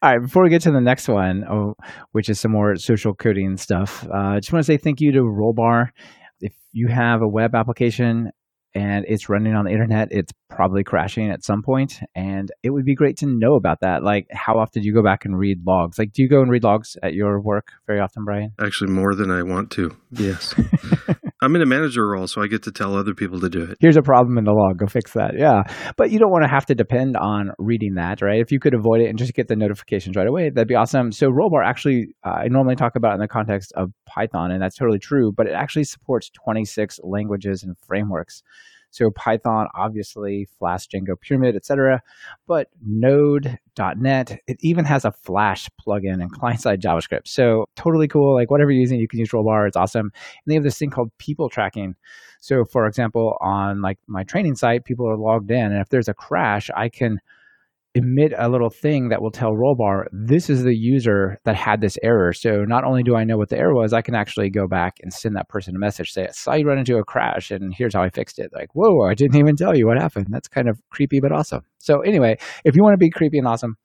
All 0.02 0.12
right, 0.12 0.20
before 0.20 0.44
we 0.44 0.50
get 0.50 0.62
to 0.64 0.72
the 0.72 0.82
next 0.82 1.08
one, 1.08 1.44
oh, 1.50 1.76
which 2.12 2.30
is 2.30 2.40
some 2.40 2.52
more 2.52 2.76
social 2.76 3.14
coding 3.14 3.58
stuff, 3.58 4.06
uh, 4.14 4.18
I 4.18 4.40
just 4.40 4.54
want 4.54 4.66
to 4.66 4.72
say 4.72 4.78
thank 4.78 5.02
you 5.02 5.12
to 5.14 5.22
Rollbar. 5.22 5.90
If 6.40 6.54
you 6.72 6.88
have 6.88 7.22
a 7.22 7.28
web 7.28 7.56
application 7.56 8.32
and 8.76 9.06
it's 9.08 9.30
running 9.30 9.56
on 9.56 9.66
the 9.66 9.72
internet, 9.72 10.10
it's 10.12 10.32
probably 10.50 10.84
crashing 10.84 11.32
at 11.32 11.44
some 11.44 11.64
point, 11.64 12.00
and 12.14 12.52
it 12.62 12.70
would 12.70 12.86
be 12.86 12.94
great 12.94 13.18
to 13.18 13.26
know 13.26 13.56
about 13.56 13.80
that. 13.82 14.04
Like, 14.04 14.28
how 14.32 14.60
often 14.60 14.84
do 14.84 14.88
you 14.88 14.94
go 14.94 15.02
back 15.02 15.26
and 15.26 15.38
read 15.38 15.66
logs? 15.66 15.98
Like, 15.98 16.14
do 16.14 16.22
you 16.22 16.30
go 16.30 16.42
and 16.42 16.52
read 16.52 16.64
logs 16.64 16.96
at 17.02 17.16
your 17.16 17.42
work 17.42 17.72
very 17.88 18.00
often, 18.00 18.24
Brian? 18.24 18.52
Actually, 18.60 18.92
more 18.92 19.16
than 19.16 19.32
I 19.32 19.42
want 19.42 19.72
to. 19.72 19.96
Yes. 20.12 20.54
I'm 21.42 21.56
in 21.56 21.62
a 21.62 21.68
manager 21.68 22.08
role, 22.08 22.28
so 22.28 22.42
I 22.42 22.48
get 22.48 22.64
to 22.64 22.72
tell 22.72 22.96
other 22.96 23.14
people 23.14 23.40
to 23.42 23.50
do 23.50 23.62
it. 23.64 23.78
Here's 23.80 23.98
a 23.98 24.02
problem 24.02 24.38
in 24.40 24.44
the 24.46 24.54
log. 24.54 24.80
Go 24.80 24.88
fix 24.88 25.14
that. 25.14 25.34
Yeah. 25.38 25.62
But 25.96 26.10
you 26.10 26.18
don't 26.18 26.32
want 26.32 26.44
to 26.44 26.50
have 26.50 26.66
to 26.68 26.76
depend 26.76 27.16
on 27.16 27.52
reading 27.60 27.96
that, 27.96 28.22
right? 28.22 28.42
If 28.42 28.52
you 28.52 28.60
could 28.60 28.74
avoid 28.74 29.02
it 29.02 29.10
and 29.10 29.20
just 29.20 29.34
get 29.34 29.48
the 29.48 29.56
notifications 29.56 30.16
right 30.16 30.28
away, 30.28 30.50
that'd 30.50 30.68
be 30.68 30.76
awesome. 30.76 31.12
So 31.12 31.28
Rollbar 31.28 31.64
actually, 31.64 32.16
uh, 32.26 32.42
I 32.44 32.48
normally 32.48 32.76
talk 32.76 32.96
about 32.96 33.14
in 33.14 33.20
the 33.20 33.28
context 33.28 33.72
of 33.76 33.92
Python, 34.08 34.52
and 34.52 34.62
that's 34.62 34.76
totally 34.76 35.00
true, 35.00 35.32
but 35.32 35.46
it 35.46 35.54
actually 35.54 35.84
supports 35.84 36.32
26 36.44 37.00
languages 37.04 37.64
and 37.64 37.76
frameworks. 37.86 38.42
So 38.90 39.12
Python, 39.12 39.68
obviously, 39.76 40.48
Flask, 40.58 40.90
Django, 40.90 41.20
Pyramid, 41.20 41.56
etc. 41.56 42.02
But 42.48 42.70
Node.NET, 42.86 44.42
it 44.48 44.58
even 44.62 44.86
has 44.86 45.06
a 45.06 45.12
Flash 45.12 45.70
plugin 45.80 46.22
and 46.22 46.32
client-side 46.32 46.82
JavaScript. 46.82 47.28
So 47.28 47.68
totally 47.76 48.08
cool. 48.08 48.34
Like 48.34 48.50
whatever 48.50 48.72
you're 48.72 48.82
using, 48.82 49.00
you 49.00 49.08
can 49.08 49.20
use 49.20 49.30
Rollbar. 49.30 49.68
It's 49.68 49.78
awesome. 49.78 50.12
And 50.14 50.46
they 50.46 50.56
have 50.56 50.64
this 50.64 50.80
thing 50.80 50.90
called 50.90 51.12
people 51.18 51.50
tracking. 51.50 51.96
So 52.40 52.66
for 52.66 52.88
example, 52.88 53.38
on 53.42 53.82
like 53.82 54.00
my 54.08 54.24
training 54.24 54.56
site, 54.56 54.86
people 54.86 55.08
are 55.08 55.18
logged 55.18 55.52
in, 55.52 55.72
and 55.72 55.82
if 55.82 55.90
there's 55.90 56.08
a 56.08 56.14
crash, 56.14 56.70
I 56.76 56.90
can 56.90 57.20
emit 57.98 58.34
a 58.38 58.50
little 58.50 58.70
thing 58.70 59.10
that 59.10 59.22
will 59.22 59.32
tell 59.32 59.52
Rollbar 59.52 60.06
this 60.12 60.50
is 60.50 60.64
the 60.64 60.76
user 60.76 61.40
that 61.46 61.56
had 61.56 61.82
this 61.82 61.98
error. 62.04 62.34
So 62.34 62.64
not 62.64 62.84
only 62.84 63.04
do 63.04 63.16
I 63.16 63.24
know 63.24 63.38
what 63.38 63.50
the 63.50 63.58
error 63.58 63.74
was, 63.74 63.94
I 63.94 64.02
can 64.02 64.16
actually 64.16 64.50
go 64.50 64.68
back 64.68 64.98
and 65.02 65.12
send 65.12 65.36
that 65.36 65.50
person 65.50 65.76
a 65.76 65.80
message, 65.80 66.12
say, 66.12 66.28
I 66.28 66.32
saw 66.32 66.54
you 66.54 66.66
run 66.66 66.78
into 66.78 66.98
a 66.98 67.04
crash 67.04 67.52
and 67.52 67.74
here's 67.76 67.94
how 67.94 68.04
I 68.04 68.10
fixed 68.10 68.40
it. 68.40 68.52
Like, 68.54 68.70
whoa, 68.74 69.08
I 69.08 69.14
didn't 69.14 69.38
even 69.38 69.56
tell 69.56 69.76
you 69.76 69.88
what 69.88 69.98
happened. 69.98 70.28
That's 70.30 70.48
kind 70.48 70.70
of 70.70 70.80
creepy, 70.90 71.20
but 71.20 71.32
awesome. 71.32 71.62
So 71.80 72.02
anyway, 72.02 72.38
if 72.64 72.76
you 72.76 72.84
want 72.84 72.94
to 72.94 72.98
be 72.98 73.10
creepy 73.10 73.38
and 73.38 73.48
awesome, 73.48 73.76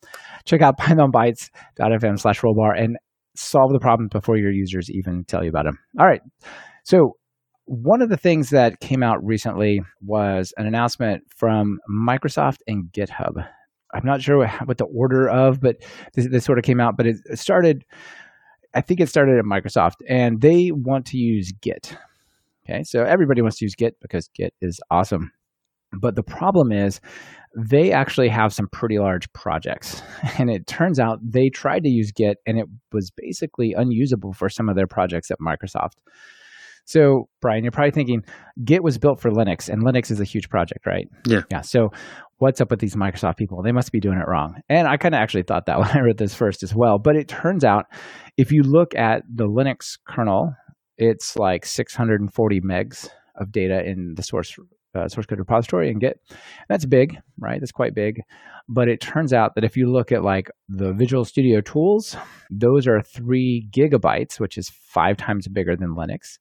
check 0.45 0.61
out 0.61 0.78
pythonbytes.fm 0.81 2.19
slash 2.21 2.40
rollbar 2.40 2.78
and 2.78 2.97
solve 3.35 3.73
the 3.73 3.81
problems 3.81 4.11
before 4.12 4.37
your 4.37 4.52
users 4.52 4.90
even 4.90 5.25
tell 5.25 5.42
you 5.42 5.49
about 5.49 5.64
them. 5.64 5.78
All 5.99 6.07
right. 6.07 6.21
So 6.85 7.16
one 7.66 8.02
of 8.02 8.09
the 8.09 8.16
things 8.16 8.50
that 8.50 8.81
came 8.81 9.02
out 9.02 9.25
recently 9.25 9.81
was 10.02 10.52
an 10.57 10.66
announcement 10.66 11.23
from 11.35 11.78
Microsoft 11.88 12.59
and 12.66 12.90
GitHub. 12.92 13.49
I'm 13.92 14.04
not 14.04 14.22
sure 14.22 14.46
what 14.64 14.78
the 14.78 14.84
order 14.84 15.28
of, 15.28 15.61
but 15.61 15.76
this, 16.14 16.28
this 16.28 16.44
sort 16.44 16.58
of 16.58 16.64
came 16.64 16.80
out. 16.80 16.96
But 16.96 17.06
it 17.06 17.18
started, 17.34 17.84
I 18.75 18.80
think 18.80 19.00
it 19.00 19.08
started 19.08 19.38
at 19.38 19.44
Microsoft, 19.44 19.96
and 20.08 20.40
they 20.40 20.70
want 20.72 21.06
to 21.06 21.18
use 21.18 21.52
Git. 21.61 21.96
Okay, 22.64 22.84
so 22.84 23.02
everybody 23.04 23.42
wants 23.42 23.58
to 23.58 23.64
use 23.64 23.75
Git 23.75 23.96
because 24.00 24.28
Git 24.28 24.54
is 24.61 24.80
awesome. 24.90 25.32
But 25.92 26.16
the 26.16 26.22
problem 26.22 26.72
is, 26.72 27.00
they 27.54 27.92
actually 27.92 28.28
have 28.28 28.52
some 28.52 28.68
pretty 28.68 28.99
large 28.99 29.30
projects. 29.32 30.02
And 30.38 30.50
it 30.50 30.66
turns 30.66 30.99
out 30.99 31.18
they 31.22 31.50
tried 31.50 31.82
to 31.82 31.90
use 31.90 32.11
Git 32.12 32.38
and 32.46 32.58
it 32.58 32.66
was 32.92 33.11
basically 33.11 33.75
unusable 33.75 34.32
for 34.32 34.49
some 34.49 34.68
of 34.68 34.76
their 34.76 34.87
projects 34.87 35.30
at 35.30 35.38
Microsoft. 35.40 35.96
So, 36.84 37.28
Brian, 37.40 37.62
you're 37.62 37.70
probably 37.70 37.92
thinking 37.92 38.22
Git 38.64 38.82
was 38.82 38.98
built 38.98 39.20
for 39.20 39.30
Linux, 39.30 39.68
and 39.68 39.82
Linux 39.82 40.10
is 40.10 40.20
a 40.20 40.24
huge 40.24 40.48
project, 40.48 40.86
right? 40.86 41.08
Yeah. 41.26 41.42
Yeah. 41.50 41.60
So, 41.60 41.90
what's 42.38 42.60
up 42.60 42.70
with 42.70 42.80
these 42.80 42.96
Microsoft 42.96 43.36
people? 43.36 43.62
They 43.62 43.72
must 43.72 43.92
be 43.92 44.00
doing 44.00 44.18
it 44.18 44.28
wrong. 44.28 44.60
And 44.68 44.88
I 44.88 44.96
kind 44.96 45.14
of 45.14 45.20
actually 45.20 45.44
thought 45.44 45.66
that 45.66 45.78
when 45.80 45.88
I 45.88 46.00
read 46.00 46.18
this 46.18 46.34
first 46.34 46.62
as 46.62 46.74
well. 46.74 46.98
But 46.98 47.16
it 47.16 47.28
turns 47.28 47.64
out 47.64 47.86
if 48.36 48.50
you 48.50 48.62
look 48.62 48.94
at 48.94 49.22
the 49.32 49.46
Linux 49.46 49.98
kernel, 50.06 50.54
it's 50.98 51.36
like 51.36 51.64
640 51.64 52.60
megs 52.60 53.08
of 53.36 53.52
data 53.52 53.82
in 53.84 54.14
the 54.16 54.22
source 54.22 54.56
uh, 54.94 55.08
source 55.08 55.24
code 55.24 55.38
repository 55.38 55.88
and 55.88 56.00
Git. 56.00 56.20
That's 56.68 56.84
big, 56.84 57.16
right? 57.38 57.60
That's 57.60 57.72
quite 57.72 57.94
big. 57.94 58.20
But 58.68 58.88
it 58.88 59.00
turns 59.00 59.32
out 59.32 59.54
that 59.54 59.64
if 59.64 59.76
you 59.76 59.90
look 59.90 60.12
at 60.12 60.22
like 60.22 60.50
the 60.68 60.92
Visual 60.92 61.24
Studio 61.24 61.60
tools, 61.60 62.16
those 62.50 62.86
are 62.86 63.00
three 63.00 63.68
gigabytes, 63.74 64.38
which 64.38 64.58
is 64.58 64.68
five 64.68 65.16
times 65.16 65.48
bigger 65.48 65.76
than 65.76 65.96
Linux 65.96 66.38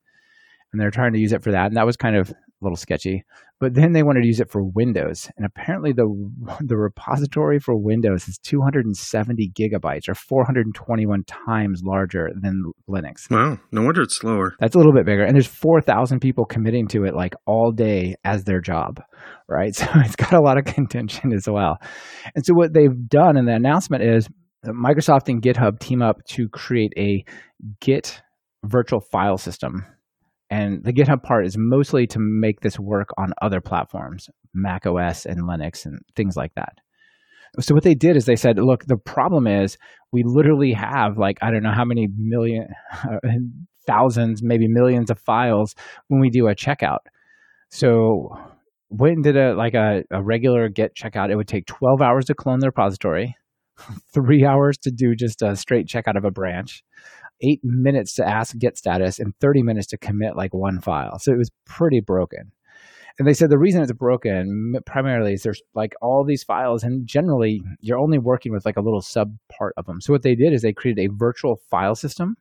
and 0.72 0.82
they're 0.82 0.92
trying 0.92 1.14
to 1.14 1.20
use 1.20 1.34
it 1.34 1.44
for 1.44 1.52
that. 1.52 1.68
And 1.68 1.78
that 1.78 1.86
was 1.86 1.98
kind 1.98 2.16
of 2.16 2.32
a 2.62 2.66
little 2.66 2.78
sketchy. 2.78 3.24
But 3.60 3.76
then 3.76 3.92
they 3.94 4.02
wanted 4.02 4.22
to 4.22 4.28
use 4.28 4.40
it 4.40 4.50
for 4.50 4.64
Windows, 4.64 5.30
and 5.38 5.46
apparently 5.46 5.94
the 5.94 6.08
the 6.62 6.78
repository 6.78 7.60
for 7.60 7.78
Windows 7.78 8.28
is 8.28 8.40
270 8.40 9.52
gigabytes, 9.58 10.10
or 10.10 10.16
421 10.16 11.24
times 11.26 11.82
larger 11.84 12.30
than 12.42 12.64
Linux. 12.90 13.30
Wow, 13.30 13.60
no 13.72 13.84
wonder 13.84 14.02
it's 14.02 14.18
slower. 14.18 14.56
That's 14.60 14.76
a 14.76 14.80
little 14.80 14.94
bit 14.94 15.06
bigger, 15.06 15.24
and 15.24 15.36
there's 15.36 15.48
4,000 15.48 16.20
people 16.20 16.46
committing 16.46 16.88
to 16.90 17.06
it 17.06 17.14
like 17.16 17.36
all 17.46 17.72
day 17.72 18.16
as 18.24 18.46
their 18.46 18.62
job, 18.62 19.02
right? 19.48 19.76
So 19.82 19.88
it's 19.96 20.16
got 20.16 20.34
a 20.34 20.42
lot 20.42 20.60
of 20.60 20.66
contention 20.66 21.34
as 21.34 21.48
well. 21.50 21.78
And 22.36 22.46
so 22.46 22.54
what 22.54 22.74
they've 22.74 23.08
done 23.08 23.36
in 23.36 23.46
the 23.46 23.54
announcement 23.54 24.04
is 24.04 24.28
uh, 24.64 24.72
Microsoft 24.72 25.28
and 25.28 25.42
GitHub 25.42 25.80
team 25.80 26.04
up 26.04 26.24
to 26.30 26.48
create 26.50 26.94
a 26.98 27.26
Git 27.80 28.22
virtual 28.64 29.02
file 29.12 29.38
system 29.38 29.86
and 30.52 30.84
the 30.84 30.92
GitHub 30.92 31.24
part 31.24 31.46
is 31.46 31.56
mostly 31.58 32.06
to 32.08 32.20
make 32.20 32.60
this 32.60 32.78
work 32.78 33.08
on 33.18 33.32
other 33.42 33.62
platforms, 33.62 34.30
Mac 34.54 34.86
OS 34.86 35.26
and 35.26 35.44
Linux 35.44 35.86
and 35.86 36.00
things 36.18 36.36
like 36.36 36.54
that. 36.56 36.74
So 37.62 37.74
what 37.74 37.84
they 37.84 37.96
did 37.96 38.18
is 38.18 38.26
they 38.26 38.36
said, 38.36 38.60
look, 38.60 38.86
the 38.86 38.98
problem 38.98 39.48
is 39.48 39.78
we 40.12 40.24
literally 40.26 40.74
have 40.74 41.18
like 41.18 41.38
I 41.42 41.52
don't 41.52 41.64
know 41.64 41.74
how 41.74 41.86
many 41.86 42.08
million, 42.18 42.68
thousands, 43.88 44.44
maybe 44.44 44.68
millions 44.68 45.10
of 45.10 45.20
files 45.20 45.74
when 46.10 46.20
we 46.20 46.30
do 46.30 46.48
a 46.48 46.56
checkout. 46.56 47.00
So 47.70 48.38
when 48.90 49.22
did 49.22 49.38
a 49.38 49.54
like 49.56 49.74
a, 49.74 50.04
a 50.12 50.22
regular 50.22 50.68
Git 50.68 50.96
checkout, 50.96 51.32
it 51.32 51.38
would 51.38 51.48
take 51.48 51.66
12 51.66 52.02
hours 52.02 52.26
to 52.26 52.34
clone 52.34 52.60
the 52.60 52.68
repository, 52.68 53.36
three 54.14 54.46
hours 54.46 54.78
to 54.80 54.92
do 54.92 55.16
just 55.16 55.42
a 55.42 55.56
straight 55.56 55.88
checkout 55.88 56.18
of 56.18 56.26
a 56.26 56.32
branch, 56.32 56.84
eight 57.42 57.62
minutes 57.64 58.14
to 58.16 58.28
ask 58.28 58.58
Git 58.58 58.78
status 58.78 59.20
and 59.20 59.36
30 59.40 59.64
minutes 59.64 59.88
to 59.88 59.98
commit 59.98 60.36
like 60.36 60.54
one 60.54 60.80
file. 60.80 61.20
So 61.20 61.32
it 61.32 61.38
was 61.38 61.52
pretty 61.66 62.00
broken. 62.00 62.52
And 63.20 63.28
they 63.28 63.34
said 63.34 63.50
the 63.50 63.58
reason 63.58 63.82
it's 63.82 63.92
broken 63.92 64.76
primarily 64.86 65.34
is 65.34 65.44
there's 65.44 65.62
like 65.76 65.94
all 66.02 66.24
these 66.24 66.44
files, 66.44 66.84
and 66.84 67.06
generally 67.06 67.62
you're 67.82 68.00
only 68.00 68.18
working 68.18 68.52
with 68.52 68.66
like 68.66 68.78
a 68.78 68.82
little 68.82 69.02
sub 69.02 69.36
part 69.52 69.74
of 69.78 69.86
them. 69.86 70.02
So 70.02 70.14
what 70.14 70.24
they 70.24 70.36
did 70.36 70.54
is 70.54 70.62
they 70.62 70.74
created 70.74 71.04
a 71.04 71.14
virtual 71.14 71.62
file 71.70 71.96
system 71.96 72.38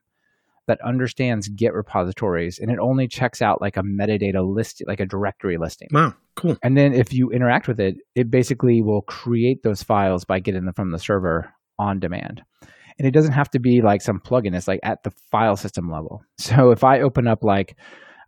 that 0.67 0.79
understands 0.81 1.49
Git 1.49 1.73
repositories, 1.73 2.57
and 2.57 2.71
it 2.71 2.79
only 2.79 3.07
checks 3.07 3.41
out 3.41 3.61
like 3.61 3.77
a 3.77 3.83
metadata 3.83 4.41
list, 4.43 4.81
like 4.87 4.99
a 4.99 5.05
directory 5.05 5.57
listing. 5.57 5.89
Wow, 5.91 6.13
cool. 6.35 6.57
And 6.63 6.77
then 6.77 6.93
if 6.93 7.13
you 7.13 7.31
interact 7.31 7.67
with 7.67 7.79
it, 7.79 7.97
it 8.15 8.31
basically 8.31 8.81
will 8.81 9.01
create 9.01 9.63
those 9.63 9.83
files 9.83 10.23
by 10.23 10.39
getting 10.39 10.65
them 10.65 10.73
from 10.73 10.91
the 10.91 10.99
server 10.99 11.53
on 11.77 11.99
demand 11.99 12.43
and 13.01 13.07
it 13.07 13.15
doesn't 13.15 13.31
have 13.31 13.49
to 13.49 13.59
be 13.59 13.81
like 13.81 13.99
some 13.99 14.19
plugin. 14.19 14.55
It's 14.55 14.67
like 14.67 14.79
at 14.83 15.01
the 15.01 15.09
file 15.31 15.55
system 15.55 15.89
level. 15.89 16.23
So 16.37 16.69
if 16.69 16.83
I 16.83 17.01
open 17.01 17.27
up 17.27 17.43
like 17.43 17.75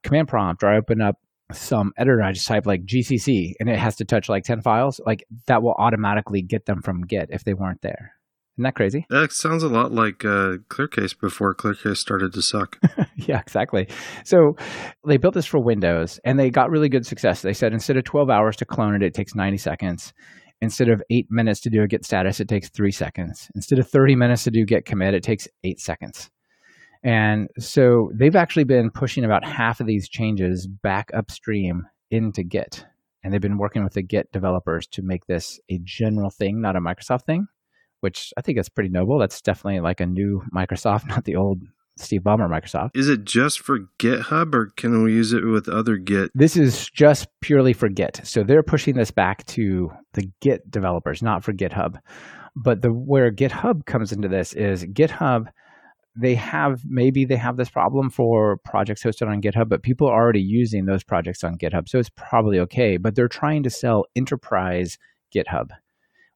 command 0.02 0.30
prompt 0.30 0.64
or 0.64 0.68
I 0.70 0.78
open 0.78 1.00
up 1.00 1.18
some 1.52 1.92
editor, 1.96 2.24
I 2.24 2.32
just 2.32 2.48
type 2.48 2.66
like 2.66 2.84
GCC 2.84 3.54
and 3.60 3.70
it 3.70 3.78
has 3.78 3.98
to 3.98 4.06
touch 4.06 4.30
like 4.30 4.46
10 4.46 4.62
files, 4.62 5.00
like 5.06 5.26
that 5.46 5.62
will 5.62 5.76
automatically 5.78 6.42
get 6.42 6.66
them 6.66 6.82
from 6.82 7.06
Git 7.06 7.30
if 7.32 7.44
they 7.44 7.54
weren't 7.54 7.84
there. 7.84 8.14
Isn't 8.56 8.64
that 8.64 8.74
crazy? 8.74 9.06
That 9.12 9.32
sounds 9.32 9.62
a 9.62 9.68
lot 9.68 9.92
like 9.92 10.26
uh, 10.26 10.58
ClearCase 10.70 11.20
before 11.20 11.54
ClearCase 11.54 11.98
started 11.98 12.34
to 12.34 12.42
suck. 12.42 12.80
yeah, 13.16 13.40
exactly. 13.40 13.88
So 14.24 14.56
they 15.06 15.18
built 15.18 15.36
this 15.36 15.46
for 15.46 15.60
Windows 15.60 16.20
and 16.24 16.40
they 16.40 16.50
got 16.50 16.72
really 16.72 16.90
good 16.90 17.06
success. 17.06 17.44
They 17.44 17.54
said 17.54 17.74
instead 17.74 17.98
of 17.98 18.06
12 18.06 18.32
hours 18.32 18.56
to 18.58 18.66
clone 18.66 18.96
it, 18.96 19.04
it 19.04 19.14
takes 19.14 19.36
90 19.36 19.58
seconds. 19.58 20.14
Instead 20.62 20.90
of 20.90 21.04
eight 21.10 21.28
minutes 21.30 21.60
to 21.62 21.70
do 21.70 21.82
a 21.82 21.88
git 21.88 22.06
status, 22.06 22.40
it 22.40 22.48
takes 22.48 22.70
three 22.70 22.92
seconds. 22.92 23.50
Instead 23.56 23.80
of 23.80 23.90
30 23.90 24.16
minutes 24.16 24.44
to 24.46 24.52
do 24.52 24.66
git 24.66 24.86
commit, 24.86 25.14
it 25.14 25.24
takes 25.24 25.48
eight 25.64 25.80
seconds. 25.80 26.30
And 27.04 27.50
so 27.60 28.12
they've 28.14 28.36
actually 28.36 28.64
been 28.64 28.90
pushing 28.90 29.26
about 29.26 29.44
half 29.44 29.82
of 29.82 29.88
these 29.88 30.08
changes 30.08 30.68
back 30.68 31.12
upstream 31.14 31.86
into 32.12 32.44
Git. 32.44 32.86
And 33.24 33.34
they've 33.34 33.42
been 33.42 33.58
working 33.58 33.84
with 33.84 33.94
the 33.94 34.02
Git 34.02 34.32
developers 34.32 34.88
to 34.88 35.02
make 35.02 35.26
this 35.26 35.60
a 35.70 35.80
general 35.84 36.30
thing, 36.30 36.62
not 36.62 36.76
a 36.76 36.82
Microsoft 36.82 37.24
thing, 37.24 37.48
which 38.00 38.34
I 38.38 38.42
think 38.42 38.58
is 38.58 38.70
pretty 38.70 38.90
noble. 38.90 39.20
That's 39.20 39.42
definitely 39.42 39.82
like 39.82 40.00
a 40.00 40.06
new 40.06 40.44
Microsoft, 40.56 41.08
not 41.10 41.26
the 41.26 41.36
old 41.36 41.62
Steve 41.98 42.22
Ballmer 42.22 42.50
Microsoft. 42.50 42.92
Is 42.96 43.10
it 43.10 43.24
just 43.24 43.60
for 43.60 43.80
GitHub 44.00 44.54
or 44.54 44.72
can 44.78 45.04
we 45.04 45.14
use 45.14 45.34
it 45.34 45.46
with 45.46 45.70
other 45.70 45.98
Git? 45.98 46.32
This 46.34 46.58
is 46.58 46.90
just 46.90 47.28
purely 47.42 47.74
for 47.74 47.90
Git. 47.90 48.22
So 48.24 48.44
they're 48.44 48.64
pushing 48.64 48.96
this 48.96 49.12
back 49.12 49.46
to 49.48 49.92
the 50.14 50.30
Git 50.42 50.70
developers, 50.72 51.22
not 51.22 51.44
for 51.44 51.54
GitHub. 51.54 52.00
But 52.56 52.82
the 52.82 52.92
where 52.92 53.32
GitHub 53.32 53.86
comes 53.86 54.12
into 54.12 54.28
this 54.28 54.54
is 54.54 54.86
GitHub 54.86 55.48
they 56.16 56.36
have 56.36 56.82
maybe 56.86 57.26
they 57.26 57.36
have 57.36 57.58
this 57.58 57.70
problem 57.70 58.10
for 58.10 58.58
projects 58.58 59.04
hosted 59.04 59.28
on 59.28 59.42
GitHub, 59.42 59.68
but 59.68 59.82
people 59.82 60.08
are 60.08 60.22
already 60.22 60.42
using 60.42 60.86
those 60.86 61.04
projects 61.04 61.44
on 61.44 61.58
GitHub. 61.58 61.90
So 61.90 61.98
it's 62.00 62.12
probably 62.16 62.60
okay. 62.60 62.98
But 62.98 63.16
they're 63.16 63.28
trying 63.28 63.64
to 63.64 63.70
sell 63.70 64.06
enterprise 64.16 64.98
GitHub, 65.34 65.70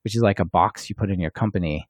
which 0.04 0.16
is 0.16 0.22
like 0.22 0.40
a 0.40 0.46
box 0.46 0.90
you 0.90 0.96
put 0.96 1.12
in 1.12 1.20
your 1.20 1.32
company 1.32 1.88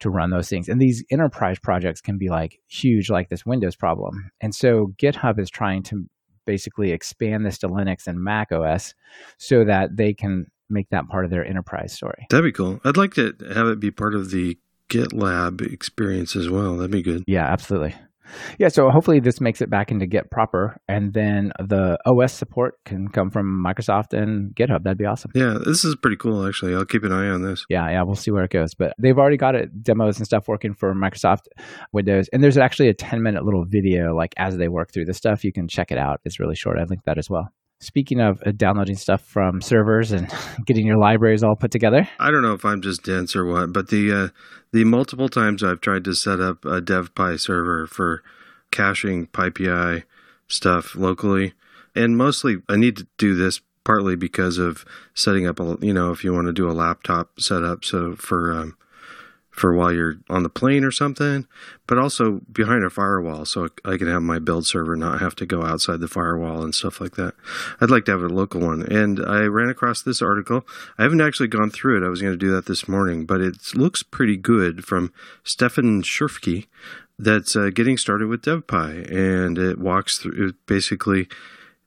to 0.00 0.10
run 0.10 0.30
those 0.30 0.48
things. 0.48 0.68
And 0.68 0.80
these 0.80 1.04
enterprise 1.10 1.58
projects 1.58 2.00
can 2.00 2.18
be 2.18 2.28
like 2.28 2.60
huge, 2.68 3.10
like 3.10 3.28
this 3.28 3.44
Windows 3.44 3.76
problem. 3.76 4.30
And 4.40 4.54
so 4.54 4.94
GitHub 4.98 5.38
is 5.38 5.50
trying 5.50 5.82
to 5.84 6.08
basically 6.46 6.92
expand 6.92 7.44
this 7.44 7.58
to 7.58 7.68
Linux 7.68 8.06
and 8.06 8.22
Mac 8.22 8.52
OS 8.52 8.94
so 9.36 9.64
that 9.64 9.96
they 9.96 10.14
can 10.14 10.46
make 10.70 10.88
that 10.90 11.08
part 11.08 11.24
of 11.24 11.30
their 11.30 11.44
enterprise 11.44 11.92
story. 11.92 12.26
That'd 12.30 12.44
be 12.44 12.52
cool. 12.52 12.80
I'd 12.84 12.96
like 12.96 13.14
to 13.14 13.34
have 13.54 13.66
it 13.68 13.80
be 13.80 13.90
part 13.90 14.14
of 14.14 14.30
the 14.30 14.58
GitLab 14.88 15.60
experience 15.72 16.34
as 16.36 16.48
well. 16.48 16.76
That'd 16.76 16.90
be 16.90 17.02
good. 17.02 17.24
Yeah, 17.26 17.46
absolutely. 17.46 17.94
Yeah, 18.58 18.68
so 18.68 18.90
hopefully 18.90 19.20
this 19.20 19.40
makes 19.40 19.60
it 19.60 19.70
back 19.70 19.90
into 19.90 20.06
Git 20.06 20.30
proper, 20.30 20.76
and 20.88 21.12
then 21.12 21.52
the 21.58 21.98
OS 22.06 22.32
support 22.32 22.74
can 22.84 23.08
come 23.08 23.30
from 23.30 23.64
Microsoft 23.64 24.12
and 24.12 24.54
GitHub. 24.54 24.84
That'd 24.84 24.98
be 24.98 25.04
awesome. 25.04 25.30
Yeah, 25.34 25.58
this 25.64 25.84
is 25.84 25.96
pretty 25.96 26.16
cool. 26.16 26.46
Actually, 26.46 26.74
I'll 26.74 26.84
keep 26.84 27.04
an 27.04 27.12
eye 27.12 27.28
on 27.28 27.42
this. 27.42 27.64
Yeah, 27.68 27.88
yeah, 27.90 28.02
we'll 28.02 28.14
see 28.14 28.30
where 28.30 28.44
it 28.44 28.50
goes. 28.50 28.74
But 28.74 28.92
they've 28.98 29.18
already 29.18 29.36
got 29.36 29.54
it 29.54 29.82
demos 29.82 30.18
and 30.18 30.26
stuff 30.26 30.48
working 30.48 30.74
for 30.74 30.94
Microsoft 30.94 31.46
Windows, 31.92 32.28
and 32.32 32.42
there's 32.42 32.58
actually 32.58 32.88
a 32.88 32.94
10 32.94 33.22
minute 33.22 33.44
little 33.44 33.64
video 33.64 34.14
like 34.14 34.34
as 34.36 34.56
they 34.56 34.68
work 34.68 34.92
through 34.92 35.06
the 35.06 35.14
stuff. 35.14 35.44
You 35.44 35.52
can 35.52 35.68
check 35.68 35.90
it 35.90 35.98
out. 35.98 36.20
It's 36.24 36.40
really 36.40 36.56
short. 36.56 36.78
I 36.78 36.84
linked 36.84 37.06
that 37.06 37.18
as 37.18 37.30
well. 37.30 37.50
Speaking 37.80 38.20
of 38.20 38.42
uh, 38.44 38.50
downloading 38.50 38.96
stuff 38.96 39.22
from 39.22 39.62
servers 39.62 40.10
and 40.10 40.28
getting 40.66 40.86
your 40.86 40.98
libraries 40.98 41.44
all 41.44 41.54
put 41.54 41.70
together, 41.70 42.08
I 42.18 42.30
don't 42.30 42.42
know 42.42 42.54
if 42.54 42.64
I'm 42.64 42.82
just 42.82 43.04
dense 43.04 43.36
or 43.36 43.44
what, 43.44 43.72
but 43.72 43.88
the 43.88 44.12
uh, 44.12 44.28
the 44.72 44.84
multiple 44.84 45.28
times 45.28 45.62
I've 45.62 45.80
tried 45.80 46.04
to 46.04 46.14
set 46.14 46.40
up 46.40 46.64
a 46.64 46.80
devpi 46.80 47.38
server 47.40 47.86
for 47.86 48.22
caching 48.70 49.28
PyPI 49.28 50.02
stuff 50.48 50.96
locally, 50.96 51.52
and 51.94 52.16
mostly 52.16 52.56
I 52.68 52.76
need 52.76 52.96
to 52.96 53.06
do 53.16 53.34
this 53.34 53.60
partly 53.84 54.16
because 54.16 54.58
of 54.58 54.84
setting 55.14 55.46
up 55.46 55.60
a 55.60 55.78
you 55.80 55.94
know 55.94 56.10
if 56.10 56.24
you 56.24 56.32
want 56.32 56.46
to 56.46 56.52
do 56.52 56.68
a 56.68 56.72
laptop 56.72 57.40
setup 57.40 57.84
so 57.84 58.16
for 58.16 58.52
um, 58.52 58.76
for 59.58 59.74
while 59.74 59.92
you're 59.92 60.16
on 60.30 60.42
the 60.42 60.48
plane 60.48 60.84
or 60.84 60.90
something, 60.90 61.46
but 61.86 61.98
also 61.98 62.40
behind 62.52 62.84
a 62.84 62.90
firewall 62.90 63.44
so 63.44 63.68
I 63.84 63.96
can 63.96 64.08
have 64.08 64.22
my 64.22 64.38
build 64.38 64.66
server 64.66 64.96
not 64.96 65.20
have 65.20 65.34
to 65.36 65.46
go 65.46 65.62
outside 65.62 66.00
the 66.00 66.08
firewall 66.08 66.62
and 66.62 66.74
stuff 66.74 67.00
like 67.00 67.16
that. 67.16 67.34
I'd 67.80 67.90
like 67.90 68.04
to 68.06 68.12
have 68.12 68.22
a 68.22 68.28
local 68.28 68.60
one. 68.60 68.82
And 68.82 69.24
I 69.24 69.42
ran 69.42 69.68
across 69.68 70.02
this 70.02 70.22
article. 70.22 70.66
I 70.98 71.02
haven't 71.02 71.20
actually 71.20 71.48
gone 71.48 71.70
through 71.70 71.98
it. 71.98 72.06
I 72.06 72.10
was 72.10 72.22
going 72.22 72.34
to 72.34 72.38
do 72.38 72.52
that 72.52 72.66
this 72.66 72.88
morning, 72.88 73.26
but 73.26 73.40
it 73.40 73.56
looks 73.74 74.02
pretty 74.02 74.36
good 74.36 74.84
from 74.84 75.12
Stefan 75.44 76.02
Scherfke 76.02 76.66
that's 77.18 77.56
uh, 77.56 77.70
getting 77.70 77.96
started 77.96 78.28
with 78.28 78.42
DevPi. 78.42 79.10
And 79.12 79.58
it 79.58 79.78
walks 79.78 80.18
through 80.18 80.52
basically, 80.66 81.28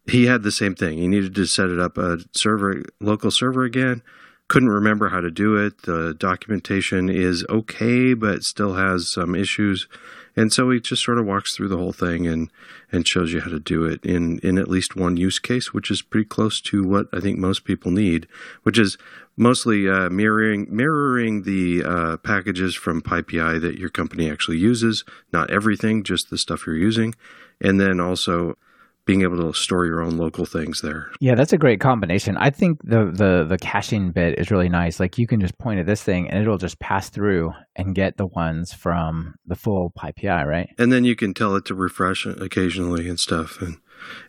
he 0.05 0.25
had 0.25 0.43
the 0.43 0.51
same 0.51 0.75
thing. 0.75 0.97
He 0.97 1.07
needed 1.07 1.35
to 1.35 1.45
set 1.45 1.69
it 1.69 1.79
up 1.79 1.97
a 1.97 2.19
server, 2.33 2.83
local 2.99 3.31
server 3.31 3.63
again 3.63 4.03
couldn't 4.51 4.67
remember 4.67 5.07
how 5.07 5.21
to 5.21 5.31
do 5.31 5.55
it. 5.55 5.83
The 5.83 6.13
documentation 6.13 7.07
is 7.07 7.45
okay, 7.49 8.13
but 8.13 8.43
still 8.43 8.73
has 8.73 9.09
some 9.09 9.33
issues. 9.33 9.87
And 10.35 10.51
so 10.51 10.69
he 10.71 10.81
just 10.81 11.05
sort 11.05 11.19
of 11.19 11.25
walks 11.25 11.55
through 11.55 11.69
the 11.69 11.77
whole 11.77 11.93
thing 11.93 12.27
and, 12.27 12.51
and 12.91 13.07
shows 13.07 13.31
you 13.31 13.39
how 13.39 13.49
to 13.49 13.61
do 13.61 13.85
it 13.85 14.03
in, 14.05 14.39
in 14.39 14.57
at 14.57 14.67
least 14.67 14.93
one 14.93 15.15
use 15.15 15.39
case, 15.39 15.73
which 15.73 15.89
is 15.89 16.01
pretty 16.01 16.25
close 16.25 16.59
to 16.63 16.83
what 16.83 17.07
I 17.13 17.21
think 17.21 17.39
most 17.39 17.63
people 17.63 17.91
need, 17.91 18.27
which 18.63 18.77
is 18.77 18.97
mostly 19.37 19.87
uh, 19.87 20.09
mirroring 20.09 20.67
mirroring 20.69 21.43
the 21.43 21.85
uh, 21.85 22.17
packages 22.17 22.75
from 22.75 23.01
PyPI 23.01 23.61
that 23.61 23.79
your 23.79 23.89
company 23.89 24.29
actually 24.29 24.57
uses. 24.57 25.05
Not 25.31 25.49
everything, 25.49 26.03
just 26.03 26.29
the 26.29 26.37
stuff 26.37 26.67
you're 26.67 26.75
using, 26.75 27.15
and 27.61 27.79
then 27.79 28.01
also 28.01 28.57
being 29.05 29.21
able 29.21 29.37
to 29.37 29.57
store 29.57 29.85
your 29.85 30.01
own 30.01 30.17
local 30.17 30.45
things 30.45 30.81
there. 30.81 31.11
Yeah, 31.19 31.35
that's 31.35 31.53
a 31.53 31.57
great 31.57 31.79
combination. 31.79 32.37
I 32.37 32.49
think 32.49 32.79
the 32.83 33.05
the 33.05 33.45
the 33.47 33.57
caching 33.57 34.11
bit 34.11 34.39
is 34.39 34.51
really 34.51 34.69
nice. 34.69 34.99
Like 34.99 35.17
you 35.17 35.27
can 35.27 35.39
just 35.39 35.57
point 35.57 35.79
at 35.79 35.85
this 35.85 36.03
thing 36.03 36.29
and 36.29 36.41
it'll 36.41 36.57
just 36.57 36.79
pass 36.79 37.09
through 37.09 37.53
and 37.75 37.95
get 37.95 38.17
the 38.17 38.27
ones 38.27 38.73
from 38.73 39.35
the 39.45 39.55
full 39.55 39.91
PyPI, 39.97 40.45
right? 40.45 40.69
And 40.77 40.91
then 40.91 41.03
you 41.03 41.15
can 41.15 41.33
tell 41.33 41.55
it 41.55 41.65
to 41.65 41.75
refresh 41.75 42.25
occasionally 42.25 43.09
and 43.09 43.19
stuff 43.19 43.61
and 43.61 43.77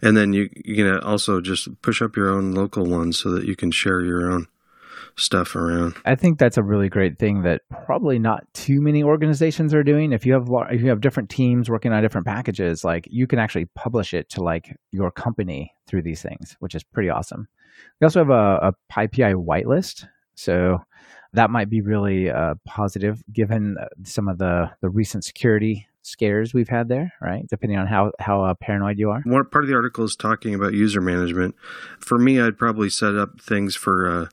and 0.01 0.17
then 0.17 0.33
you 0.33 0.49
you 0.65 0.77
can 0.77 0.99
also 1.01 1.41
just 1.41 1.69
push 1.83 2.03
up 2.03 2.17
your 2.17 2.31
own 2.31 2.53
local 2.53 2.85
ones 2.85 3.19
so 3.19 3.31
that 3.31 3.45
you 3.45 3.57
can 3.57 3.71
share 3.71 4.03
your 4.03 4.31
own 4.31 4.47
stuff 5.17 5.55
around. 5.55 5.95
I 6.05 6.15
think 6.15 6.39
that's 6.39 6.57
a 6.57 6.63
really 6.63 6.89
great 6.89 7.19
thing 7.19 7.43
that 7.43 7.63
probably 7.85 8.19
not 8.19 8.45
too 8.55 8.81
many 8.81 9.03
organizations 9.03 9.75
are 9.75 9.83
doing. 9.83 10.13
If 10.13 10.27
you 10.27 10.33
have 10.33 10.49
if 10.71 10.81
you 10.81 10.89
have 10.89 11.01
different 11.01 11.31
teams 11.31 11.71
working 11.71 11.93
on 11.93 12.03
different 12.03 12.27
packages, 12.27 12.85
like 12.85 13.07
you 13.11 13.27
can 13.27 13.39
actually 13.39 13.67
publish 13.75 14.15
it 14.15 14.29
to 14.31 14.43
like 14.43 14.77
your 14.91 15.11
company 15.11 15.73
through 15.87 16.03
these 16.03 16.23
things, 16.23 16.57
which 16.61 16.75
is 16.75 16.83
pretty 16.83 17.11
awesome. 17.11 17.49
We 18.01 18.05
also 18.05 18.21
have 18.21 18.31
a, 18.31 18.69
a 18.69 18.73
PyPI 18.93 19.35
whitelist, 19.35 20.07
so 20.35 20.79
that 21.33 21.51
might 21.51 21.71
be 21.71 21.81
really 21.81 22.31
uh, 22.31 22.55
positive 22.67 23.23
given 23.33 23.77
uh, 23.81 23.87
some 24.05 24.29
of 24.29 24.39
the 24.39 24.71
the 24.81 24.91
recent 24.91 25.25
security 25.25 25.89
scares 26.03 26.53
we've 26.53 26.69
had 26.69 26.89
there, 26.89 27.13
right? 27.21 27.47
Depending 27.49 27.79
on 27.79 27.87
how 27.87 28.13
how 28.19 28.45
uh, 28.45 28.55
paranoid 28.55 28.99
you 28.99 29.11
are. 29.11 29.23
One 29.25 29.45
part 29.47 29.65
of 29.65 29.69
the 29.69 29.75
article 29.75 30.05
is 30.05 30.17
talking 30.17 30.55
about 30.55 30.75
user 30.75 31.01
management. 31.01 31.55
For 32.01 32.19
me, 32.19 32.41
I'd 32.41 32.59
probably 32.59 32.91
set 32.91 33.15
up 33.17 33.41
things 33.41 33.75
for 33.75 34.09
uh, 34.09 34.27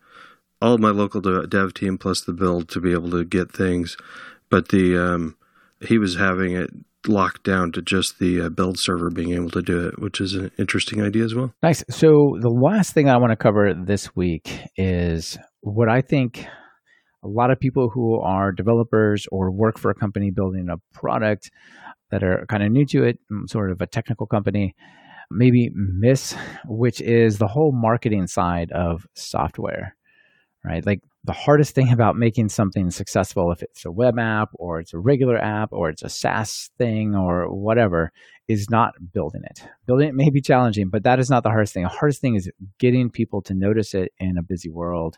all 0.62 0.78
my 0.78 0.89
local 0.89 1.22
dev 1.22 1.74
team 1.74 1.98
plus 1.98 2.22
the 2.22 2.34
build 2.34 2.70
to 2.70 2.80
be 2.80 2.92
able 2.92 3.12
to 3.12 3.24
get 3.24 3.51
things, 3.51 3.98
but 4.50 4.70
the 4.70 4.98
um, 4.98 5.36
he 5.82 5.98
was 5.98 6.18
having 6.18 6.54
it 6.54 6.70
locked 7.08 7.44
down 7.44 7.72
to 7.72 7.82
just 7.82 8.20
the 8.20 8.42
uh, 8.42 8.50
build 8.50 8.78
server 8.78 9.10
being 9.10 9.34
able 9.34 9.50
to 9.50 9.62
do 9.62 9.88
it, 9.88 10.00
which 10.00 10.20
is 10.20 10.34
an 10.34 10.51
interesting 10.58 11.01
idea 11.01 11.24
as 11.24 11.34
well. 11.34 11.54
Nice. 11.63 11.84
So 11.89 12.38
the 12.39 12.50
last 12.50 12.94
thing 12.94 13.10
I 13.10 13.18
want 13.18 13.32
to 13.32 13.38
cover 13.38 13.74
this 13.74 14.16
week 14.16 14.60
is 14.75 15.38
what 15.62 15.89
I 15.89 16.01
think 16.01 16.46
a 17.24 17.28
lot 17.28 17.51
of 17.51 17.60
people 17.60 17.89
who 17.94 18.20
are 18.22 18.51
developers 18.51 19.25
or 19.32 19.51
work 19.51 19.78
for 19.78 19.92
a 19.92 19.96
company 19.96 20.32
building 20.32 20.68
a 20.70 20.78
product 20.98 21.50
that 22.12 22.24
are 22.24 22.46
kind 22.50 22.63
of 22.63 22.72
new 22.72 22.86
to 22.88 23.04
it, 23.04 23.20
mm, 23.32 23.50
sort 23.50 23.72
of 23.72 23.82
a 23.82 23.88
technical 23.88 24.25
company, 24.25 24.74
maybe 25.30 25.70
miss, 25.74 26.36
which 26.66 27.01
is 27.01 27.38
the 27.38 27.48
whole 27.48 27.72
marketing 27.74 28.28
side 28.28 28.72
of 28.72 29.06
software 29.16 29.96
right? 30.63 30.86
Like 30.86 31.01
the 31.24 31.34
hardest 31.34 31.75
thing 31.75 31.92
about 31.92 32.16
making 32.16 32.50
something 32.50 32.92
successful, 32.92 33.52
if 33.52 33.62
it's 33.62 33.86
a 33.86 33.91
web 33.91 34.17
app 34.19 34.50
or 34.54 34.80
it's 34.80 34.93
a 34.93 35.00
regular 35.00 35.38
app 35.38 35.69
or 35.72 35.89
it's 35.89 36.04
a 36.04 36.10
SaaS 36.10 36.69
thing 36.78 37.15
or 37.15 37.54
whatever, 37.54 38.12
is 38.48 38.69
not 38.69 38.93
building 39.13 39.41
it. 39.43 39.63
Building 39.86 40.10
it 40.10 40.15
may 40.15 40.30
be 40.30 40.41
challenging, 40.41 40.89
but 40.89 41.04
that 41.04 41.19
is 41.19 41.30
not 41.30 41.43
the 41.43 41.50
hardest 41.50 41.74
thing. 41.74 41.84
The 41.84 41.89
hardest 41.89 42.22
thing 42.22 42.36
is 42.36 42.50
getting 42.78 43.10
people 43.10 43.41
to 43.43 43.54
notice 43.54 43.93
it 43.93 44.12
in 44.19 44.38
a 44.38 44.43
busy 44.43 44.69
world 44.69 45.17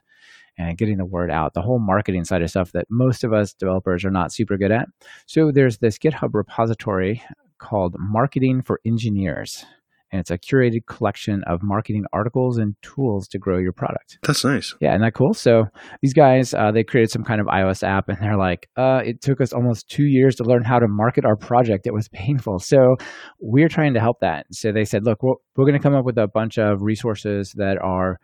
and 0.57 0.77
getting 0.77 0.97
the 0.97 1.05
word 1.05 1.31
out. 1.31 1.53
The 1.53 1.61
whole 1.61 1.79
marketing 1.79 2.25
side 2.25 2.41
of 2.41 2.49
stuff 2.49 2.71
that 2.73 2.87
most 2.89 3.23
of 3.23 3.33
us 3.33 3.53
developers 3.53 4.03
are 4.03 4.11
not 4.11 4.33
super 4.33 4.57
good 4.57 4.71
at. 4.71 4.89
So 5.25 5.51
there's 5.51 5.77
this 5.77 5.97
GitHub 5.97 6.33
repository 6.33 7.23
called 7.57 7.95
Marketing 7.97 8.61
for 8.61 8.81
Engineers 8.85 9.65
and 10.11 10.19
it's 10.19 10.31
a 10.31 10.37
curated 10.37 10.85
collection 10.87 11.43
of 11.47 11.61
marketing 11.63 12.03
articles 12.11 12.57
and 12.57 12.75
tools 12.81 13.27
to 13.29 13.39
grow 13.39 13.57
your 13.57 13.71
product. 13.71 14.19
That's 14.23 14.43
nice. 14.43 14.75
Yeah, 14.81 14.91
isn't 14.91 15.01
that 15.01 15.13
cool? 15.13 15.33
So 15.33 15.65
these 16.01 16.13
guys, 16.13 16.53
uh, 16.53 16.71
they 16.71 16.83
created 16.83 17.11
some 17.11 17.23
kind 17.23 17.39
of 17.39 17.47
iOS 17.47 17.83
app, 17.83 18.09
and 18.09 18.17
they're 18.21 18.37
like, 18.37 18.69
uh, 18.77 19.01
it 19.05 19.21
took 19.21 19.41
us 19.41 19.53
almost 19.53 19.89
two 19.89 20.05
years 20.05 20.35
to 20.35 20.43
learn 20.43 20.63
how 20.63 20.79
to 20.79 20.87
market 20.87 21.25
our 21.25 21.35
project. 21.35 21.87
It 21.87 21.93
was 21.93 22.09
painful. 22.09 22.59
So 22.59 22.95
we're 23.39 23.69
trying 23.69 23.93
to 23.93 23.99
help 23.99 24.19
that. 24.21 24.45
So 24.51 24.71
they 24.71 24.85
said, 24.85 25.05
look, 25.05 25.23
we're, 25.23 25.35
we're 25.55 25.65
going 25.65 25.79
to 25.79 25.83
come 25.83 25.95
up 25.95 26.05
with 26.05 26.17
a 26.17 26.27
bunch 26.27 26.57
of 26.57 26.81
resources 26.81 27.53
that 27.57 27.77
are 27.81 28.17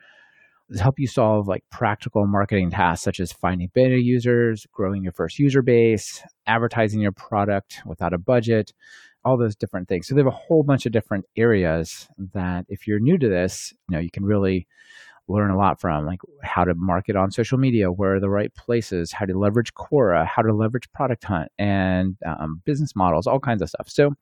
help 0.77 0.95
you 0.97 1.07
solve 1.07 1.47
like 1.47 1.63
practical 1.71 2.25
marketing 2.27 2.69
tasks 2.69 3.03
such 3.03 3.19
as 3.19 3.31
finding 3.31 3.69
beta 3.73 3.97
users, 3.97 4.65
growing 4.73 5.03
your 5.03 5.13
first 5.13 5.39
user 5.39 5.61
base, 5.61 6.21
advertising 6.45 6.99
your 6.99 7.13
product 7.13 7.79
without 7.85 8.13
a 8.13 8.17
budget, 8.17 8.73
all 9.27 9.37
those 9.37 9.55
different 9.55 9.87
things. 9.87 10.07
So 10.07 10.15
they 10.15 10.21
have 10.21 10.27
a 10.27 10.31
whole 10.31 10.63
bunch 10.63 10.85
of 10.85 10.91
different 10.91 11.25
areas 11.35 12.07
that 12.33 12.65
if 12.69 12.87
you're 12.87 12.99
new 12.99 13.17
to 13.17 13.29
this, 13.29 13.73
you 13.89 13.95
know, 13.95 13.99
you 13.99 14.11
can 14.11 14.23
really 14.23 14.67
learn 15.27 15.51
a 15.51 15.57
lot 15.57 15.79
from 15.79 16.05
like 16.05 16.19
how 16.41 16.63
to 16.63 16.73
market 16.75 17.15
on 17.15 17.31
social 17.31 17.57
media 17.57 17.91
where 17.91 18.15
are 18.15 18.19
the 18.19 18.29
right 18.29 18.53
places 18.55 19.11
how 19.11 19.25
to 19.25 19.37
leverage 19.37 19.73
quora 19.73 20.25
how 20.25 20.41
to 20.41 20.53
leverage 20.53 20.89
product 20.93 21.23
hunt 21.25 21.51
and 21.59 22.15
um, 22.25 22.61
business 22.65 22.95
models 22.95 23.27
all 23.27 23.39
kinds 23.39 23.61
of 23.61 23.69
stuff. 23.69 23.89
So 23.89 24.13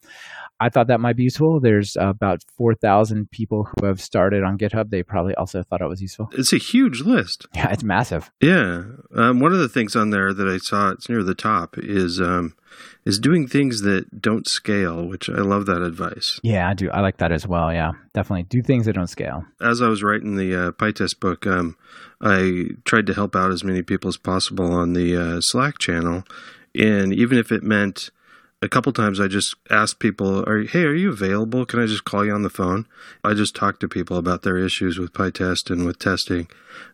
i 0.59 0.69
thought 0.69 0.87
that 0.87 0.99
might 0.99 1.15
be 1.15 1.23
useful. 1.23 1.59
There's 1.59 1.95
about 1.99 2.43
4000 2.57 3.29
people 3.29 3.65
who 3.65 3.85
have 3.85 4.01
started 4.01 4.43
on 4.43 4.57
github. 4.57 4.89
They 4.89 5.03
probably 5.03 5.35
also 5.35 5.63
thought 5.63 5.81
it 5.81 5.87
was 5.87 6.01
useful. 6.01 6.29
It's 6.33 6.53
a 6.53 6.57
huge 6.57 7.01
list. 7.01 7.45
Yeah 7.53 7.71
it's 7.71 7.83
massive. 7.83 8.31
Yeah. 8.41 8.83
Um, 9.13 9.39
one 9.39 9.53
of 9.53 9.59
the 9.59 9.69
things 9.69 9.95
on 9.95 10.09
there 10.09 10.33
that 10.33 10.47
i 10.47 10.57
saw 10.57 10.89
it's 10.89 11.09
near 11.09 11.23
the 11.23 11.35
top 11.35 11.75
is 11.77 12.19
um, 12.19 12.55
is 13.05 13.19
doing 13.19 13.47
things 13.47 13.81
that 13.81 14.21
don't 14.21 14.47
scale, 14.47 15.05
which 15.05 15.29
I 15.29 15.41
love 15.41 15.65
that 15.67 15.81
advice. 15.81 16.39
Yeah, 16.43 16.69
I 16.69 16.73
do. 16.73 16.89
I 16.89 17.01
like 17.01 17.17
that 17.17 17.31
as 17.31 17.47
well. 17.47 17.71
Yeah, 17.71 17.93
definitely 18.13 18.43
do 18.43 18.61
things 18.61 18.85
that 18.85 18.93
don't 18.93 19.07
scale. 19.07 19.45
As 19.61 19.81
I 19.81 19.87
was 19.87 20.03
writing 20.03 20.35
the 20.35 20.55
uh, 20.55 20.71
PyTest 20.71 21.19
book, 21.19 21.45
um, 21.45 21.77
I 22.21 22.69
tried 22.85 23.07
to 23.07 23.13
help 23.13 23.35
out 23.35 23.51
as 23.51 23.63
many 23.63 23.81
people 23.81 24.07
as 24.07 24.17
possible 24.17 24.71
on 24.71 24.93
the 24.93 25.15
uh, 25.15 25.41
Slack 25.41 25.77
channel, 25.77 26.23
and 26.73 27.13
even 27.13 27.37
if 27.37 27.51
it 27.51 27.63
meant 27.63 28.09
a 28.65 28.69
couple 28.69 28.91
times 28.91 29.19
I 29.19 29.27
just 29.27 29.55
asked 29.69 29.99
people, 29.99 30.43
are, 30.47 30.63
"Hey, 30.63 30.83
are 30.83 30.93
you 30.93 31.09
available? 31.09 31.65
Can 31.65 31.79
I 31.79 31.85
just 31.85 32.03
call 32.03 32.25
you 32.25 32.33
on 32.33 32.41
the 32.41 32.49
phone?" 32.49 32.87
I 33.23 33.33
just 33.35 33.55
talked 33.55 33.79
to 33.81 33.87
people 33.87 34.17
about 34.17 34.41
their 34.41 34.57
issues 34.57 34.97
with 34.97 35.13
PyTest 35.13 35.69
and 35.69 35.85
with 35.85 35.99
testing. 35.99 36.47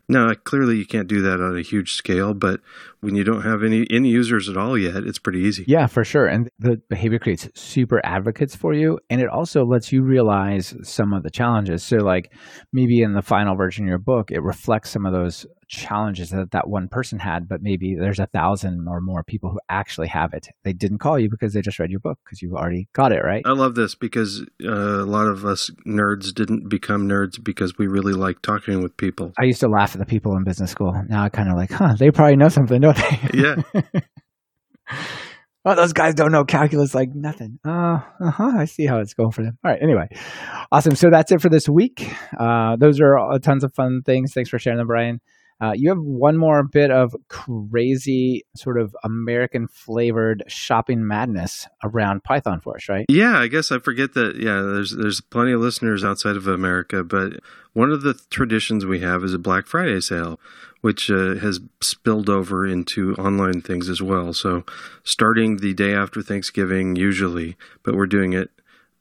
Now, 0.10 0.34
clearly, 0.34 0.78
you 0.78 0.86
can't 0.86 1.08
do 1.08 1.22
that 1.22 1.40
on 1.40 1.58
a 1.58 1.62
huge 1.62 1.94
scale, 1.94 2.34
but 2.34 2.60
when 3.00 3.16
you 3.16 3.24
don't 3.24 3.44
have 3.44 3.64
any 3.64 3.88
any 3.90 4.10
users 4.10 4.50
at 4.50 4.58
all 4.58 4.78
yet, 4.78 5.04
it's 5.06 5.20
pretty 5.20 5.40
easy. 5.40 5.64
Yeah, 5.66 5.88
for 5.88 6.04
sure. 6.04 6.28
And 6.28 6.50
the 6.60 6.82
behavior 6.90 7.20
creates 7.20 7.48
super 7.56 8.02
advocates 8.04 8.54
for 8.56 8.74
you, 8.74 9.00
and 9.10 9.22
it 9.22 9.30
also 9.30 9.64
lets 9.64 9.92
you 9.94 10.04
realize 10.04 10.76
some 10.84 11.14
of 11.14 11.24
the 11.24 11.32
challenges. 11.32 11.84
So, 11.84 11.98
like 11.98 12.34
maybe 12.74 13.02
in 13.02 13.14
the 13.14 13.22
final 13.22 13.56
version 13.56 13.86
of 13.86 13.90
your 13.90 13.98
book, 13.98 14.30
it 14.30 14.44
reflects 14.44 14.90
some 14.90 15.06
of 15.06 15.14
those 15.14 15.46
challenges 15.72 16.30
that 16.30 16.52
that 16.52 16.70
one 16.70 16.88
person 16.88 17.18
had, 17.18 17.48
but 17.48 17.62
maybe 17.62 17.96
there's 17.96 18.20
a 18.20 18.28
thousand 18.28 18.88
or 18.88 19.02
more 19.02 19.24
people 19.24 19.50
who 19.50 19.60
actually 19.70 20.10
have 20.10 20.34
it. 20.34 20.50
They 20.64 20.74
didn't 20.74 21.00
call 21.00 21.18
you 21.18 21.30
because 21.30 21.54
they 21.54 21.62
just 21.62 21.80
read 21.80 21.90
your 21.90 22.02
book 22.02 22.20
because 22.24 22.42
you 22.42 22.56
already 22.56 22.90
got 22.94 23.12
it, 23.12 23.24
right? 23.24 23.42
I 23.46 23.54
love 23.54 23.76
this 23.76 23.96
because 23.96 24.42
uh, 24.64 24.70
a 24.70 25.08
lot 25.08 25.28
of 25.28 25.46
us 25.46 25.72
nerds 25.88 26.34
didn't 26.34 26.70
become 26.70 27.08
nerds 27.08 27.42
because 27.42 27.78
we 27.78 27.88
really 27.88 28.14
like 28.14 28.42
talking 28.42 28.84
with 28.84 28.96
people. 28.98 29.34
I 29.40 29.46
used 29.46 29.62
to 29.62 29.70
laugh 29.70 29.96
at 29.96 30.00
the 30.00 30.06
people 30.06 30.36
in 30.36 30.44
business 30.44 30.72
school. 30.72 30.94
Now 31.08 31.24
I 31.24 31.30
kind 31.30 31.50
of 31.50 31.56
like, 31.56 31.72
huh, 31.72 31.96
they 31.98 32.12
probably 32.12 32.36
know 32.36 32.50
something, 32.50 32.82
don't 32.82 32.98
they? 32.98 33.30
Yeah. 33.34 33.56
oh, 35.66 35.76
those 35.76 35.94
guys 35.94 36.14
don't 36.16 36.34
know 36.34 36.44
calculus 36.44 36.94
like 36.94 37.16
nothing. 37.16 37.60
Uh, 37.66 38.02
uh-huh, 38.20 38.52
I 38.58 38.66
see 38.66 38.86
how 38.86 39.00
it's 39.00 39.14
going 39.14 39.32
for 39.32 39.44
them. 39.44 39.58
All 39.64 39.72
right. 39.72 39.82
Anyway, 39.82 40.10
awesome. 40.70 40.96
So 40.96 41.10
that's 41.10 41.32
it 41.32 41.42
for 41.42 41.50
this 41.50 41.70
week. 41.70 42.14
Uh, 42.38 42.76
those 42.76 43.00
are 43.00 43.40
tons 43.40 43.64
of 43.64 43.74
fun 43.74 44.02
things. 44.06 44.34
Thanks 44.34 44.50
for 44.50 44.60
sharing 44.60 44.78
them, 44.78 44.88
Brian. 44.88 45.22
Uh, 45.62 45.74
you 45.76 45.90
have 45.90 46.00
one 46.00 46.38
more 46.38 46.64
bit 46.64 46.90
of 46.90 47.16
crazy, 47.28 48.44
sort 48.56 48.80
of 48.80 48.96
American 49.04 49.68
flavored 49.68 50.44
shopping 50.48 51.08
madness 51.08 51.68
around 51.84 52.24
Python 52.24 52.60
for 52.60 52.78
us, 52.78 52.90
right? 52.90 53.06
Yeah, 53.08 53.38
I 53.38 53.48
guess 53.48 53.72
I 53.72 53.78
forget 53.78 54.14
that. 54.16 54.38
Yeah, 54.38 54.62
there's 54.62 54.92
there's 54.92 55.22
plenty 55.22 55.52
of 55.52 55.62
listeners 55.62 56.04
outside 56.04 56.36
of 56.36 56.48
America, 56.48 57.04
but 57.04 57.34
one 57.74 57.92
of 57.92 58.02
the 58.02 58.16
traditions 58.32 58.86
we 58.86 59.02
have 59.02 59.24
is 59.24 59.34
a 59.36 59.40
Black 59.40 59.68
Friday 59.68 60.02
sale, 60.02 60.40
which 60.82 61.12
uh, 61.12 61.36
has 61.36 61.60
spilled 61.80 62.30
over 62.30 62.66
into 62.66 63.14
online 63.16 63.62
things 63.62 63.88
as 63.88 64.02
well. 64.02 64.34
So, 64.34 64.66
starting 65.04 65.58
the 65.58 65.74
day 65.76 65.94
after 65.94 66.24
Thanksgiving, 66.24 66.96
usually, 66.96 67.56
but 67.84 67.96
we're 67.96 68.08
doing 68.08 68.34
it 68.34 68.50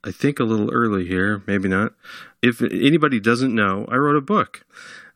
I 0.03 0.11
think 0.11 0.39
a 0.39 0.43
little 0.43 0.71
early 0.71 1.05
here, 1.05 1.43
maybe 1.45 1.69
not. 1.69 1.93
If 2.41 2.61
anybody 2.61 3.19
doesn't 3.19 3.53
know, 3.53 3.85
I 3.87 3.97
wrote 3.97 4.15
a 4.15 4.21
book. 4.21 4.65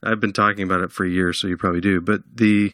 I've 0.05 0.19
been 0.19 0.33
talking 0.33 0.63
about 0.63 0.81
it 0.81 0.91
for 0.91 1.05
years, 1.05 1.39
so 1.39 1.47
you 1.47 1.57
probably 1.57 1.81
do. 1.81 2.01
But 2.01 2.21
the 2.33 2.73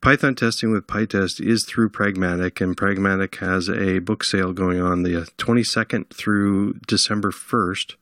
Python 0.00 0.34
testing 0.34 0.72
with 0.72 0.88
PyTest 0.88 1.40
is 1.40 1.64
through 1.64 1.90
Pragmatic, 1.90 2.60
and 2.60 2.76
Pragmatic 2.76 3.36
has 3.36 3.68
a 3.68 4.00
book 4.00 4.24
sale 4.24 4.52
going 4.52 4.80
on 4.80 5.04
the 5.04 5.22
uh, 5.22 5.24
22nd 5.38 6.12
through 6.12 6.74
December 6.88 7.30
1st, 7.30 7.94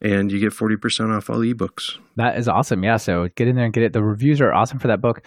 and 0.00 0.30
you 0.30 0.38
get 0.38 0.52
40% 0.52 1.14
off 1.14 1.28
all 1.28 1.38
ebooks. 1.38 1.98
That 2.16 2.38
is 2.38 2.46
awesome. 2.46 2.84
Yeah, 2.84 2.98
so 2.98 3.28
get 3.34 3.48
in 3.48 3.56
there 3.56 3.64
and 3.64 3.74
get 3.74 3.82
it. 3.82 3.92
The 3.92 4.02
reviews 4.02 4.40
are 4.40 4.52
awesome 4.52 4.78
for 4.78 4.88
that 4.88 5.00
book. 5.00 5.22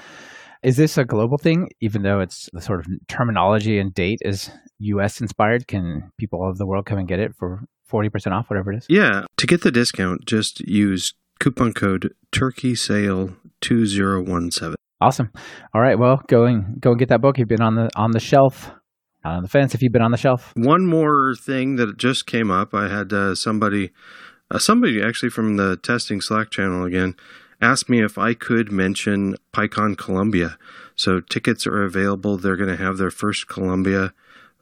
Is 0.64 0.78
this 0.78 0.98
a 0.98 1.04
global 1.04 1.38
thing, 1.38 1.70
even 1.82 2.04
though 2.04 2.22
it's 2.22 2.50
the 2.54 2.62
sort 2.62 2.80
of 2.80 2.88
terminology 3.10 3.80
and 3.80 3.94
date 3.94 4.20
is 4.24 4.50
US 4.80 5.20
inspired? 5.20 5.68
Can 5.68 6.10
people 6.18 6.40
all 6.40 6.48
over 6.48 6.58
the 6.58 6.66
world 6.66 6.86
come 6.86 6.98
and 6.98 7.08
get 7.08 7.20
it 7.20 7.36
for 7.38 7.66
40% 7.92 8.32
off, 8.32 8.50
whatever 8.50 8.72
it 8.72 8.78
is? 8.78 8.86
Yeah. 8.88 9.26
To 9.38 9.46
get 9.46 9.62
the 9.62 9.72
discount, 9.72 10.26
just 10.26 10.62
use 10.62 11.14
coupon 11.44 11.74
code 11.74 12.14
turkey 12.32 12.74
sale 12.74 13.36
2017. 13.60 14.76
Awesome. 15.02 15.30
All 15.74 15.82
right. 15.82 16.00
Well, 16.00 16.22
go 16.30 16.46
and 16.46 16.80
go 16.80 16.92
and 16.92 17.00
get 17.00 17.10
that 17.10 17.20
book. 17.20 17.38
You've 17.38 17.50
been 17.50 17.62
on 17.62 17.76
the 17.76 17.90
on 17.98 18.12
the 18.12 18.22
shelf, 18.22 18.72
on 19.26 19.44
the 19.44 19.50
fence. 19.50 19.76
If 19.76 19.82
you've 19.82 19.92
been 19.92 20.02
on 20.02 20.12
the 20.12 20.18
shelf. 20.18 20.54
One 20.56 20.86
more 20.86 21.36
thing 21.36 21.76
that 21.76 21.98
just 21.98 22.26
came 22.28 22.50
up. 22.50 22.74
I 22.74 22.88
had 22.88 23.12
uh, 23.12 23.36
somebody, 23.36 23.92
uh, 24.50 24.58
somebody 24.58 25.04
actually 25.04 25.32
from 25.32 25.58
the 25.58 25.76
testing 25.76 26.22
Slack 26.22 26.50
channel 26.50 26.86
again, 26.86 27.14
asked 27.62 27.90
me 27.90 28.02
if 28.02 28.18
I 28.18 28.34
could 28.34 28.72
mention 28.72 29.36
PyCon 29.52 29.98
Colombia. 29.98 30.58
So 30.96 31.20
tickets 31.20 31.68
are 31.68 31.84
available. 31.84 32.38
They're 32.38 32.56
going 32.56 32.70
to 32.70 32.82
have 32.82 32.98
their 32.98 33.12
first 33.12 33.50
Colombia 33.50 34.14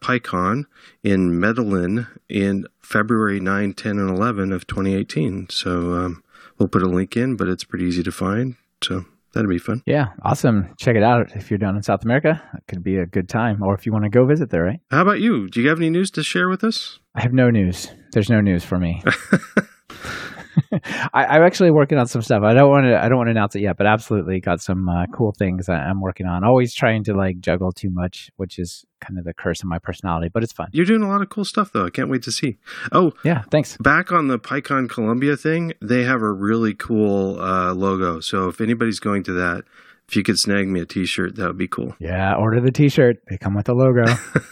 PyCon 0.01 0.63
in 1.03 1.39
Medellin 1.39 2.07
in 2.27 2.65
February 2.79 3.39
9, 3.39 3.73
10, 3.73 3.99
and 3.99 4.09
11 4.09 4.51
of 4.51 4.65
2018. 4.65 5.49
So 5.51 5.93
um, 5.93 6.23
we'll 6.61 6.67
put 6.67 6.83
a 6.83 6.87
link 6.87 7.17
in, 7.17 7.35
but 7.35 7.47
it's 7.47 7.63
pretty 7.63 7.85
easy 7.85 8.03
to 8.03 8.11
find. 8.11 8.55
So 8.83 9.03
that'd 9.33 9.49
be 9.49 9.57
fun. 9.57 9.81
Yeah, 9.87 10.09
awesome. 10.21 10.73
Check 10.77 10.95
it 10.95 11.01
out 11.03 11.35
if 11.35 11.49
you're 11.49 11.57
down 11.57 11.75
in 11.75 11.81
South 11.81 12.03
America. 12.03 12.41
It 12.53 12.63
could 12.67 12.83
be 12.83 12.97
a 12.97 13.07
good 13.07 13.27
time, 13.27 13.63
or 13.63 13.73
if 13.73 13.85
you 13.85 13.91
want 13.91 14.03
to 14.03 14.09
go 14.09 14.25
visit 14.25 14.51
there, 14.51 14.63
right? 14.63 14.79
How 14.91 15.01
about 15.01 15.19
you? 15.19 15.49
Do 15.49 15.59
you 15.61 15.69
have 15.69 15.79
any 15.79 15.89
news 15.89 16.11
to 16.11 16.23
share 16.23 16.49
with 16.49 16.63
us? 16.63 16.99
I 17.15 17.21
have 17.21 17.33
no 17.33 17.49
news. 17.49 17.91
There's 18.13 18.29
no 18.29 18.41
news 18.41 18.63
for 18.63 18.77
me. 18.77 19.03
I, 21.13 21.37
am 21.37 21.43
actually 21.43 21.71
working 21.71 21.97
on 21.97 22.07
some 22.07 22.21
stuff. 22.21 22.43
I 22.43 22.53
don't 22.53 22.69
want 22.69 22.85
to. 22.85 23.01
I 23.01 23.09
don't 23.09 23.17
want 23.17 23.27
to 23.27 23.31
announce 23.31 23.55
it 23.55 23.61
yet, 23.61 23.77
but 23.77 23.87
absolutely 23.87 24.39
got 24.39 24.61
some 24.61 24.87
uh, 24.89 25.05
cool 25.07 25.33
things 25.37 25.69
I'm 25.69 26.01
working 26.01 26.25
on. 26.25 26.43
Always 26.43 26.73
trying 26.73 27.03
to 27.05 27.13
like 27.13 27.39
juggle 27.39 27.71
too 27.71 27.89
much, 27.89 28.31
which 28.37 28.59
is 28.59 28.85
kind 28.99 29.17
of 29.17 29.25
the 29.25 29.33
curse 29.33 29.61
of 29.61 29.67
my 29.67 29.79
personality, 29.79 30.29
but 30.33 30.43
it's 30.43 30.53
fun. 30.53 30.69
You're 30.71 30.85
doing 30.85 31.03
a 31.03 31.09
lot 31.09 31.21
of 31.21 31.29
cool 31.29 31.45
stuff, 31.45 31.71
though. 31.73 31.85
I 31.85 31.89
can't 31.89 32.09
wait 32.09 32.23
to 32.23 32.31
see. 32.31 32.57
Oh, 32.91 33.11
yeah, 33.23 33.43
thanks. 33.51 33.77
Back 33.77 34.11
on 34.11 34.27
the 34.27 34.39
PyCon 34.39 34.89
Colombia 34.89 35.35
thing, 35.35 35.73
they 35.81 36.03
have 36.03 36.21
a 36.21 36.31
really 36.31 36.73
cool 36.73 37.39
uh, 37.39 37.73
logo. 37.73 38.19
So 38.19 38.47
if 38.47 38.61
anybody's 38.61 38.99
going 38.99 39.23
to 39.23 39.33
that, 39.33 39.63
if 40.07 40.15
you 40.17 40.23
could 40.23 40.37
snag 40.37 40.67
me 40.67 40.81
a 40.81 40.85
T-shirt, 40.85 41.35
that 41.35 41.47
would 41.47 41.57
be 41.57 41.69
cool. 41.69 41.95
Yeah, 41.99 42.35
order 42.35 42.59
the 42.59 42.71
T-shirt. 42.71 43.17
They 43.29 43.37
come 43.37 43.55
with 43.55 43.67
the 43.67 43.73
logo. 43.73 44.03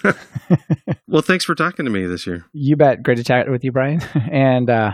well, 1.07 1.21
thanks 1.21 1.43
for 1.43 1.53
talking 1.53 1.85
to 1.85 1.91
me 1.91 2.05
this 2.05 2.25
year. 2.25 2.45
You 2.53 2.77
bet. 2.77 3.03
Great 3.03 3.17
to 3.17 3.23
chat 3.23 3.49
with 3.49 3.63
you, 3.63 3.71
Brian. 3.73 4.01
And 4.31 4.69
uh, 4.69 4.93